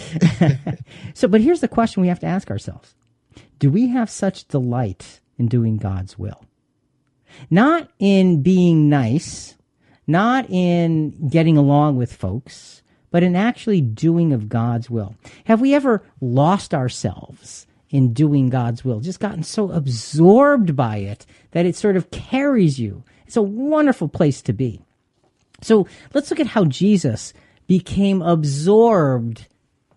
[1.15, 2.95] so, but here's the question we have to ask ourselves:
[3.59, 6.47] Do we have such delight in doing God's will?
[7.51, 9.59] Not in being nice,
[10.07, 15.15] not in getting along with folks, but in actually doing of God's will.
[15.45, 17.67] Have we ever lost ourselves?
[17.91, 22.79] In doing God's will, just gotten so absorbed by it that it sort of carries
[22.79, 23.03] you.
[23.27, 24.81] It's a wonderful place to be.
[25.61, 27.33] So let's look at how Jesus
[27.67, 29.47] became absorbed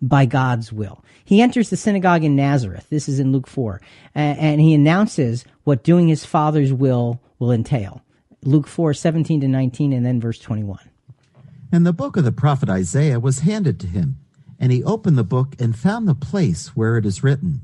[0.02, 1.04] by God's will.
[1.24, 2.86] He enters the synagogue in Nazareth.
[2.90, 3.80] This is in Luke 4.
[4.14, 8.02] And he announces what doing his father's will will entail.
[8.42, 10.78] Luke 4, 17 to 19, and then verse 21.
[11.72, 14.18] And the book of the prophet Isaiah was handed to him.
[14.60, 17.63] And he opened the book and found the place where it is written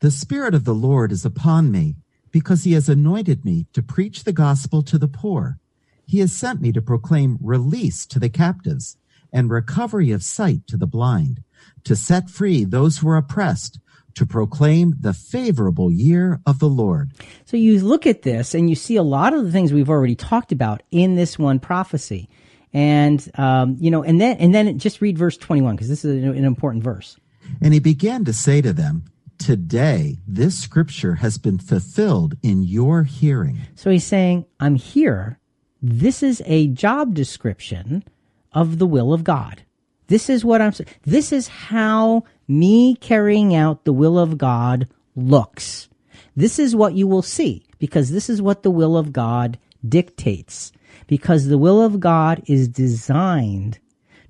[0.00, 1.96] the Spirit of the Lord is upon me,
[2.30, 5.58] because he has anointed me to preach the gospel to the poor.
[6.06, 8.96] He has sent me to proclaim release to the captives
[9.32, 11.42] and recovery of sight to the blind,
[11.84, 13.78] to set free those who are oppressed,
[14.14, 17.12] to proclaim the favorable year of the Lord.
[17.44, 20.16] So you look at this and you see a lot of the things we've already
[20.16, 22.28] talked about in this one prophecy.
[22.72, 26.24] And, um, you know, and then, and then just read verse 21, because this is
[26.24, 27.18] an important verse.
[27.60, 29.04] And he began to say to them,
[29.40, 33.60] Today, this scripture has been fulfilled in your hearing.
[33.74, 35.38] So he's saying, I'm here.
[35.80, 38.04] This is a job description
[38.52, 39.62] of the will of God.
[40.08, 40.74] This is what I'm.
[41.04, 44.86] This is how me carrying out the will of God
[45.16, 45.88] looks.
[46.36, 50.70] This is what you will see because this is what the will of God dictates.
[51.06, 53.78] Because the will of God is designed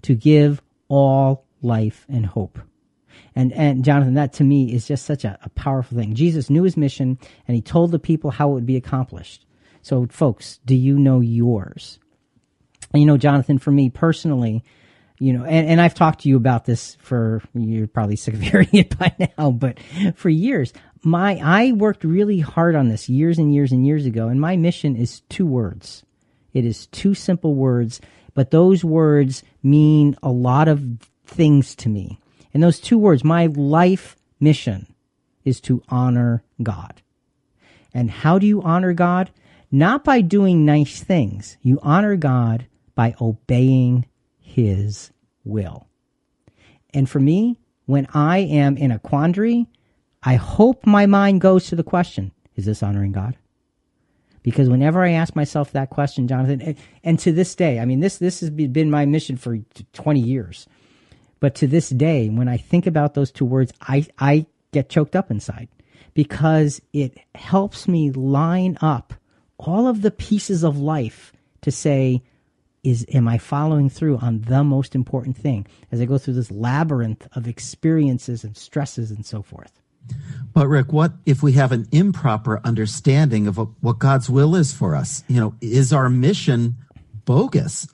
[0.02, 2.61] to give all life and hope.
[3.34, 6.14] And, and Jonathan, that to me is just such a, a powerful thing.
[6.14, 9.46] Jesus knew his mission and he told the people how it would be accomplished.
[9.82, 11.98] So, folks, do you know yours?
[12.92, 14.64] And you know, Jonathan, for me personally,
[15.18, 18.40] you know, and, and I've talked to you about this for, you're probably sick of
[18.40, 19.78] hearing it by now, but
[20.16, 20.72] for years,
[21.02, 24.56] my, I worked really hard on this years and years and years ago, and my
[24.56, 26.04] mission is two words.
[26.52, 28.00] It is two simple words,
[28.34, 30.84] but those words mean a lot of
[31.24, 32.19] things to me.
[32.53, 34.94] And those two words, my life mission
[35.44, 37.03] is to honor God.
[37.94, 39.30] And how do you honor God?
[39.70, 41.57] not by doing nice things.
[41.62, 44.07] You honor God by obeying
[44.38, 45.12] his
[45.44, 45.86] will.
[46.92, 49.66] And for me, when I am in a quandary,
[50.22, 53.36] I hope my mind goes to the question, is this honoring God?
[54.42, 58.01] Because whenever I ask myself that question, Jonathan, and, and to this day, I mean,
[58.01, 59.59] this, this has been my mission for
[59.92, 60.66] 20 years.
[61.41, 65.16] But to this day, when I think about those two words, I, I get choked
[65.16, 65.68] up inside
[66.14, 69.14] because it helps me line up
[69.59, 71.32] all of the pieces of life
[71.62, 72.22] to say,
[72.82, 76.51] is am I following through on the most important thing as I go through this
[76.51, 79.80] labyrinth of experiences and stresses and so forth?
[80.55, 84.97] But Rick, what if we have an improper understanding of what God's will is for
[84.97, 85.22] us?
[85.28, 86.76] You know, is our mission
[87.26, 87.86] bogus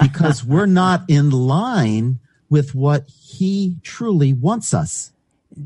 [0.00, 2.18] because we're not in line
[2.52, 5.10] with what he truly wants us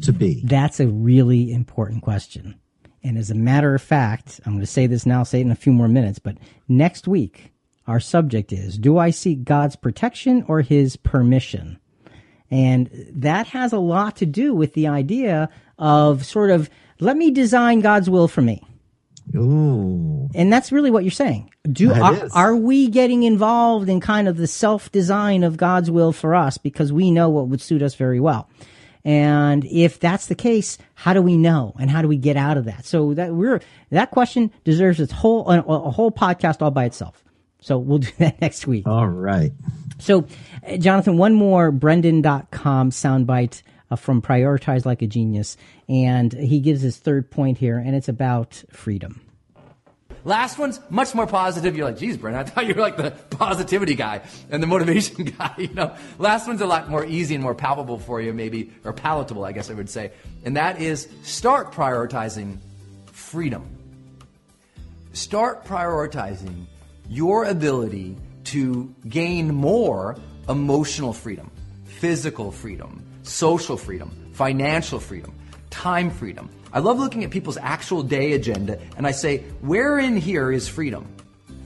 [0.02, 0.40] to be?
[0.44, 2.54] That's a really important question.
[3.02, 5.50] And as a matter of fact, I'm going to say this now, say it in
[5.50, 6.36] a few more minutes, but
[6.68, 7.50] next week,
[7.88, 11.80] our subject is Do I seek God's protection or his permission?
[12.52, 15.48] And that has a lot to do with the idea
[15.80, 16.70] of sort of,
[17.00, 18.62] let me design God's will for me.
[19.34, 20.28] Ooh.
[20.34, 21.50] And that's really what you're saying.
[21.70, 26.34] Do are, are, we getting involved in kind of the self-design of God's will for
[26.34, 28.48] us because we know what would suit us very well?
[29.04, 32.56] And if that's the case, how do we know and how do we get out
[32.56, 32.84] of that?
[32.84, 33.60] So that we're
[33.90, 37.22] that question deserves its whole a, a whole podcast all by itself.
[37.60, 38.86] So we'll do that next week.
[38.86, 39.52] All right.
[39.98, 40.26] So,
[40.66, 45.56] uh, Jonathan, one more Brendon.com soundbite uh, from Prioritize Like a Genius.
[45.88, 49.20] And he gives his third point here, and it's about freedom.
[50.24, 51.76] Last one's much more positive.
[51.76, 55.24] You're like, geez, Brent, I thought you were like the positivity guy and the motivation
[55.38, 55.54] guy.
[55.56, 58.92] You know, last one's a lot more easy and more palpable for you, maybe, or
[58.92, 60.10] palatable, I guess I would say.
[60.44, 62.58] And that is start prioritizing
[63.06, 63.70] freedom.
[65.12, 66.66] Start prioritizing
[67.08, 68.16] your ability
[68.46, 70.16] to gain more
[70.48, 71.50] emotional freedom,
[71.84, 75.34] physical freedom, social freedom, financial freedom,
[75.70, 76.50] time freedom.
[76.72, 80.68] I love looking at people's actual day agenda and I say, where in here is
[80.68, 81.06] freedom?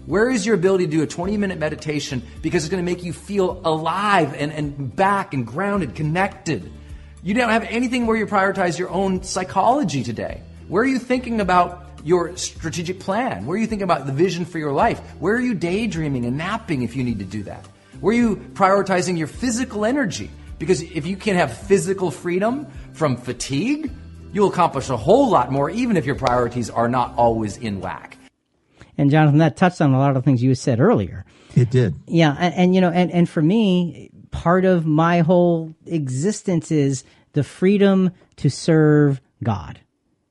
[0.06, 3.04] Where is your ability to do a 20 minute meditation because it's going to make
[3.04, 6.70] you feel alive and, and back and grounded, connected?
[7.22, 10.42] You don't have anything where you prioritize your own psychology today.
[10.68, 13.44] Where are you thinking about your strategic plan?
[13.44, 14.98] Where are you thinking about the vision for your life?
[15.18, 17.66] Where are you daydreaming and napping if you need to do that?
[18.00, 20.30] Where are you prioritizing your physical energy?
[20.60, 23.90] Because if you can have physical freedom from fatigue,
[24.32, 28.18] you'll accomplish a whole lot more, even if your priorities are not always in whack.
[28.96, 31.24] And Jonathan, that touched on a lot of things you said earlier.
[31.56, 31.94] It did.
[32.06, 37.04] Yeah, and, and you know, and, and for me, part of my whole existence is
[37.32, 39.80] the freedom to serve God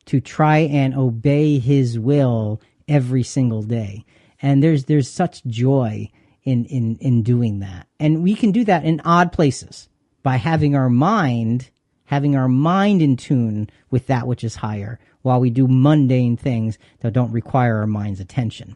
[0.05, 4.05] to try and obey his will every single day.
[4.41, 6.09] And there's there's such joy
[6.43, 7.87] in in in doing that.
[7.99, 9.88] And we can do that in odd places
[10.23, 11.69] by having our mind
[12.09, 16.79] having our mind in tune with that which is higher while we do mundane things
[17.01, 18.75] that don't require our mind's attention.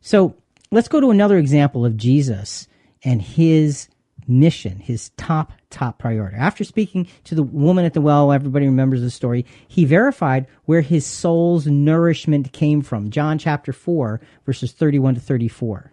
[0.00, 0.36] So,
[0.70, 2.68] let's go to another example of Jesus
[3.02, 3.88] and his
[4.28, 6.36] mission, his top, top priority.
[6.36, 10.80] After speaking to the woman at the well, everybody remembers the story, he verified where
[10.80, 13.10] his soul's nourishment came from.
[13.10, 15.92] John chapter 4, verses 31 to 34.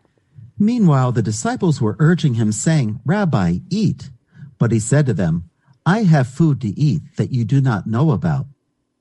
[0.59, 4.12] Meanwhile, the disciples were urging him, saying, Rabbi, eat.
[4.58, 5.50] But he said to them,
[5.86, 8.47] I have food to eat that you do not know about.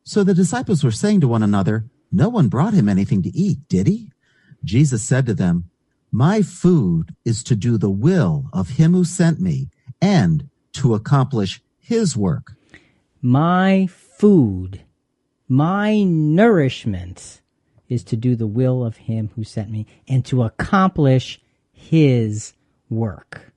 [0.05, 3.66] So the disciples were saying to one another, No one brought him anything to eat,
[3.69, 4.11] did he?
[4.65, 5.70] Jesus said to them,
[6.12, 9.69] my food is to do the will of him who sent me
[10.01, 12.55] and to accomplish his work.
[13.20, 14.83] My food,
[15.47, 17.43] my nourishment
[17.89, 22.55] is to do the will of him who sent me and to accomplish his
[22.89, 23.53] work.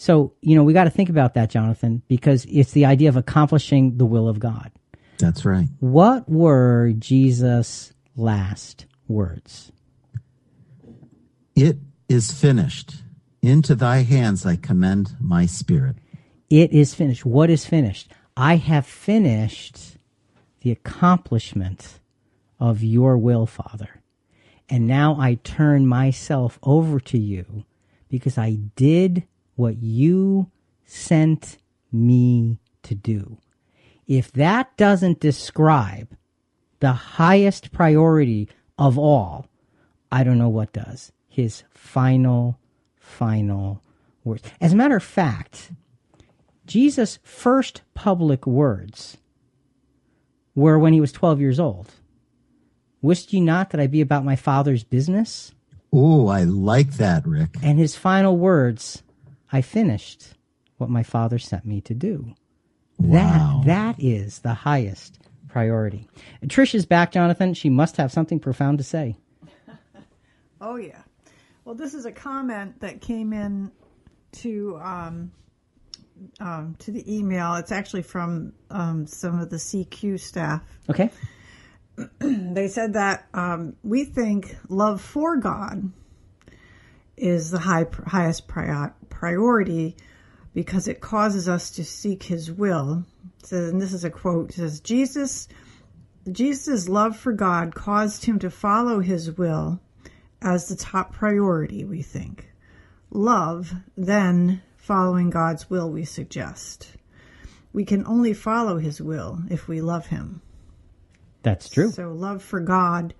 [0.00, 3.16] So, you know, we got to think about that, Jonathan, because it's the idea of
[3.16, 4.70] accomplishing the will of God.
[5.18, 5.66] That's right.
[5.80, 9.72] What were Jesus' last words?
[11.56, 13.02] It is finished.
[13.42, 15.96] Into thy hands I commend my spirit.
[16.48, 17.26] It is finished.
[17.26, 18.12] What is finished?
[18.36, 19.96] I have finished
[20.60, 21.98] the accomplishment
[22.60, 24.00] of your will, Father.
[24.68, 27.64] And now I turn myself over to you
[28.08, 29.24] because I did
[29.58, 30.48] what you
[30.84, 31.58] sent
[31.90, 33.38] me to do.
[34.06, 36.16] If that doesn't describe
[36.80, 38.48] the highest priority
[38.78, 39.48] of all,
[40.12, 42.58] I don't know what does his final,
[42.96, 43.82] final
[44.22, 44.42] words.
[44.60, 45.72] As a matter of fact,
[46.64, 49.16] Jesus' first public words
[50.54, 51.90] were when he was 12 years old,
[53.02, 55.52] Wist ye not that I be about my Father's business?
[55.92, 57.56] Oh, I like that, Rick.
[57.62, 59.02] And his final words,
[59.52, 60.34] I finished
[60.76, 62.34] what my Father sent me to do.
[62.98, 63.62] Wow.
[63.64, 65.18] That that is the highest
[65.48, 66.08] priority.
[66.44, 67.54] Trish is back, Jonathan.
[67.54, 69.16] She must have something profound to say.
[70.60, 71.02] Oh yeah.
[71.64, 73.70] Well, this is a comment that came in
[74.32, 75.30] to um,
[76.40, 77.54] um, to the email.
[77.54, 80.62] It's actually from um, some of the CQ staff.
[80.90, 81.10] Okay.
[82.20, 85.92] They said that um, we think love for God
[87.16, 89.96] is the high highest prior, priority
[90.54, 93.04] because it causes us to seek His will.
[93.42, 94.50] So, and this is a quote.
[94.50, 95.48] It says Jesus.
[96.30, 99.80] Jesus' love for God caused him to follow his will
[100.42, 102.50] as the top priority, we think.
[103.10, 106.92] Love, then following God's will, we suggest.
[107.72, 110.42] We can only follow his will if we love him.
[111.42, 111.90] That's true.
[111.90, 113.14] So, love for God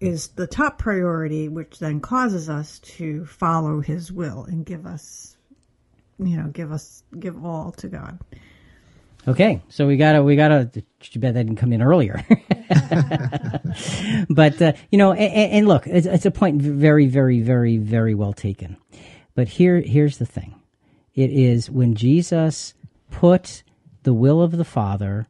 [0.00, 5.36] is the top priority, which then causes us to follow his will and give us,
[6.18, 8.18] you know, give us, give all to God.
[9.28, 10.70] Okay, so we gotta we gotta.
[11.00, 12.24] Too bad that didn't come in earlier.
[14.30, 18.14] but uh, you know, and, and look, it's, it's, a point very, very, very, very
[18.14, 18.78] well taken.
[19.34, 20.54] But here, here's the thing:
[21.14, 22.72] it is when Jesus
[23.10, 23.62] put
[24.04, 25.28] the will of the Father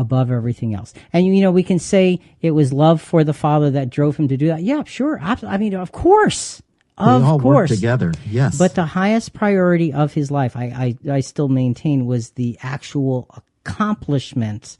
[0.00, 0.94] above everything else.
[1.12, 4.28] And you know, we can say it was love for the Father that drove him
[4.28, 4.62] to do that.
[4.62, 5.20] Yeah, sure.
[5.22, 6.62] I mean, of course.
[6.96, 7.70] Of they all course.
[7.70, 8.12] work together.
[8.26, 8.58] Yes.
[8.58, 13.28] But the highest priority of his life, I, I, I still maintain, was the actual
[13.64, 14.76] accomplishment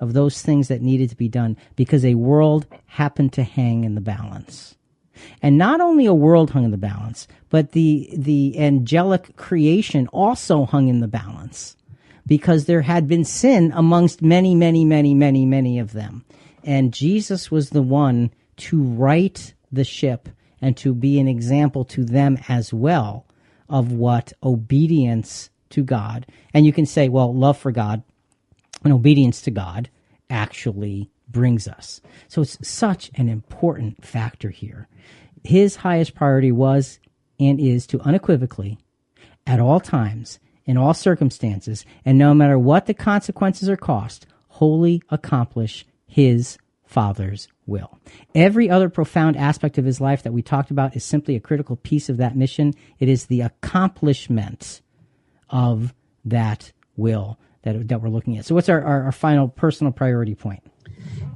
[0.00, 3.94] of those things that needed to be done because a world happened to hang in
[3.94, 4.74] the balance.
[5.40, 10.64] And not only a world hung in the balance, but the, the angelic creation also
[10.64, 11.76] hung in the balance
[12.26, 16.24] because there had been sin amongst many, many, many, many, many of them.
[16.64, 20.28] And Jesus was the one to right the ship
[20.60, 23.26] and to be an example to them as well
[23.68, 26.26] of what obedience to God.
[26.54, 28.02] And you can say, well, love for God
[28.84, 29.90] and obedience to God
[30.30, 32.00] actually brings us.
[32.28, 34.88] So it's such an important factor here.
[35.42, 37.00] His highest priority was
[37.40, 38.78] and is to unequivocally,
[39.46, 45.02] at all times, in all circumstances, and no matter what the consequences or cost, wholly
[45.10, 47.98] accomplish his Father's will.
[48.34, 51.76] Every other profound aspect of his life that we talked about is simply a critical
[51.76, 52.74] piece of that mission.
[52.98, 54.82] It is the accomplishment
[55.48, 55.94] of
[56.24, 58.44] that will that, that we're looking at.
[58.44, 60.62] So, what's our, our, our final personal priority point?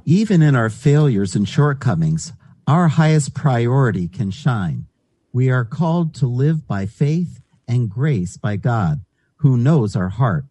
[0.05, 2.33] Even in our failures and shortcomings,
[2.67, 4.87] our highest priority can shine.
[5.33, 9.01] We are called to live by faith and grace by God,
[9.37, 10.45] who knows our heart.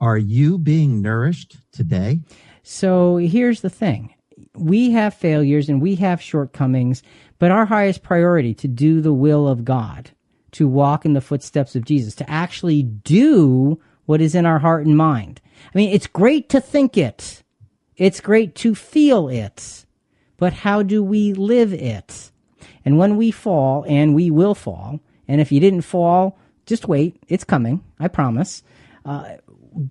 [0.00, 2.20] Are you being nourished today?
[2.62, 4.14] So here's the thing.
[4.54, 7.02] We have failures and we have shortcomings,
[7.38, 10.10] but our highest priority to do the will of God,
[10.52, 14.86] to walk in the footsteps of Jesus, to actually do what is in our heart
[14.86, 15.40] and mind.
[15.72, 17.42] I mean, it's great to think it.
[17.96, 19.84] It's great to feel it.
[20.38, 22.32] But how do we live it?
[22.84, 26.38] And when we fall, and we will fall, and if you didn't fall,
[26.70, 27.22] just wait.
[27.28, 27.84] It's coming.
[27.98, 28.62] I promise.
[29.04, 29.36] Uh,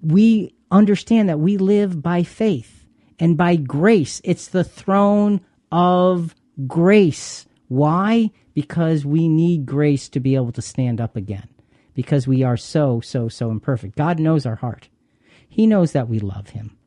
[0.02, 2.88] we understand that we live by faith
[3.20, 4.22] and by grace.
[4.24, 5.42] It's the throne
[5.72, 6.34] of
[6.66, 7.46] grace.
[7.68, 8.32] Why?
[8.56, 11.48] Because we need grace to be able to stand up again.
[11.94, 13.96] Because we are so, so, so imperfect.
[13.96, 14.90] God knows our heart.
[15.48, 16.78] He knows that we love Him.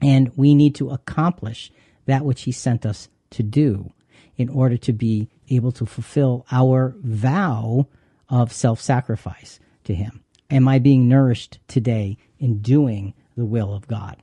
[0.00, 1.72] And we need to accomplish
[2.06, 3.92] that which He sent us to do
[4.36, 7.88] in order to be able to fulfill our vow
[8.28, 10.22] of self sacrifice to Him.
[10.50, 14.16] Am I being nourished today in doing the will of God?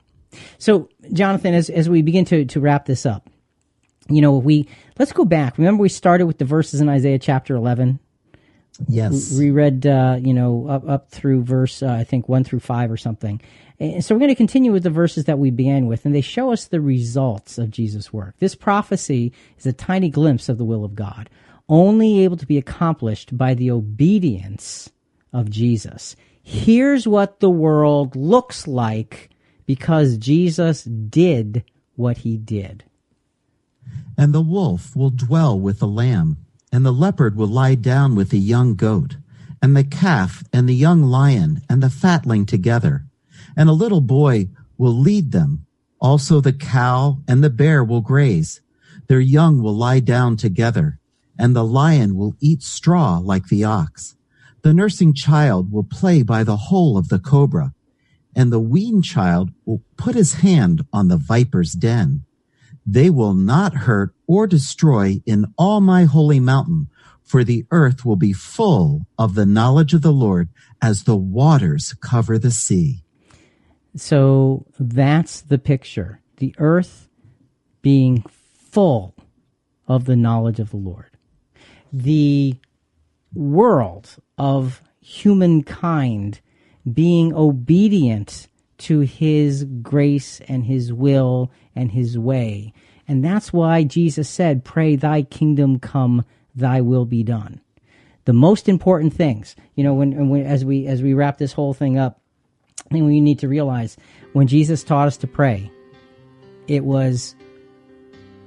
[0.58, 3.28] So, Jonathan, as, as we begin to, to wrap this up,
[4.08, 4.68] you know, we
[4.98, 5.58] let's go back.
[5.58, 7.98] Remember, we started with the verses in Isaiah chapter 11.
[8.88, 9.32] Yes.
[9.32, 12.90] We read, uh, you know, up, up through verse, uh, I think, 1 through 5
[12.90, 13.40] or something.
[13.78, 16.20] And so we're going to continue with the verses that we began with, and they
[16.20, 18.34] show us the results of Jesus' work.
[18.38, 21.28] This prophecy is a tiny glimpse of the will of God,
[21.68, 24.90] only able to be accomplished by the obedience
[25.32, 26.16] of Jesus.
[26.42, 29.30] Here's what the world looks like
[29.66, 31.64] because Jesus did
[31.96, 32.84] what he did.
[34.16, 36.38] And the wolf will dwell with the lamb,
[36.70, 39.16] and the leopard will lie down with the young goat,
[39.62, 43.06] and the calf and the young lion and the fatling together.
[43.56, 45.66] And a little boy will lead them.
[46.00, 48.60] Also the cow and the bear will graze.
[49.06, 50.98] Their young will lie down together,
[51.38, 54.16] and the lion will eat straw like the ox.
[54.62, 57.74] The nursing child will play by the hole of the cobra,
[58.34, 62.24] and the weaned child will put his hand on the viper's den.
[62.86, 66.88] they will not hurt or destroy in all my holy mountain,
[67.22, 70.48] for the earth will be full of the knowledge of the Lord
[70.82, 73.02] as the waters cover the sea.
[73.96, 76.20] So that's the picture.
[76.36, 77.08] The earth
[77.80, 78.24] being
[78.70, 79.14] full
[79.88, 81.13] of the knowledge of the Lord.
[81.96, 82.56] The
[83.34, 86.40] world of humankind
[86.92, 88.48] being obedient
[88.78, 92.72] to his grace and his will and his way.
[93.06, 97.60] And that's why Jesus said, Pray, thy kingdom come, thy will be done.
[98.24, 101.74] The most important things, you know, when, when as we as we wrap this whole
[101.74, 102.20] thing up,
[102.90, 103.96] I think we need to realize
[104.32, 105.70] when Jesus taught us to pray,
[106.66, 107.36] it was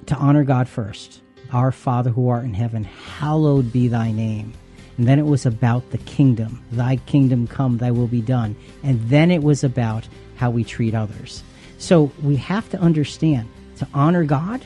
[0.07, 1.21] to honor God first.
[1.51, 4.53] Our Father who art in heaven, hallowed be thy name.
[4.97, 6.63] And then it was about the kingdom.
[6.71, 8.55] Thy kingdom come, thy will be done.
[8.83, 11.43] And then it was about how we treat others.
[11.77, 13.47] So we have to understand
[13.77, 14.61] to honor God,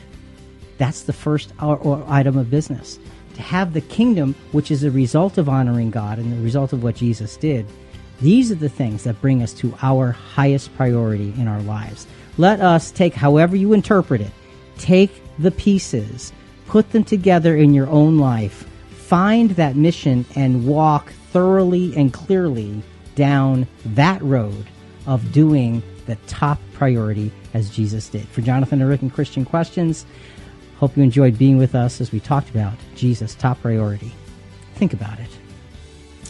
[0.78, 2.98] that's the first uh, item of business.
[3.34, 6.82] To have the kingdom, which is a result of honoring God and the result of
[6.82, 7.66] what Jesus did,
[8.20, 12.06] these are the things that bring us to our highest priority in our lives.
[12.38, 14.30] Let us take, however you interpret it,
[14.78, 16.32] take the pieces,
[16.72, 22.82] put them together in your own life, find that mission, and walk thoroughly and clearly
[23.14, 24.66] down that road
[25.06, 28.26] of doing the top priority as Jesus did.
[28.28, 30.06] For Jonathan and Rick and Christian Questions,
[30.78, 34.10] hope you enjoyed being with us as we talked about Jesus' top priority.
[34.76, 35.28] Think about it.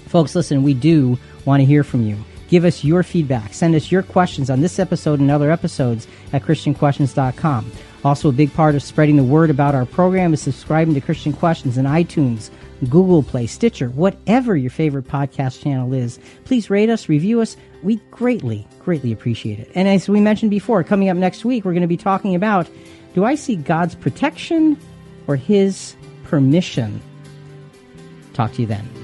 [0.09, 2.17] Folks, listen, we do want to hear from you.
[2.49, 3.55] Give us your feedback.
[3.55, 7.71] Send us your questions on this episode and other episodes at ChristianQuestions.com.
[8.05, 11.33] Also, a big part of spreading the word about our program is subscribing to Christian
[11.33, 12.51] Questions in iTunes,
[12.89, 16.19] Google Play, Stitcher, whatever your favorite podcast channel is.
[16.45, 17.57] Please rate us, review us.
[17.83, 19.71] We greatly, greatly appreciate it.
[19.75, 22.69] And as we mentioned before, coming up next week, we're going to be talking about
[23.15, 24.79] do I see God's protection
[25.27, 27.01] or his permission?
[28.33, 29.02] Talk to you then.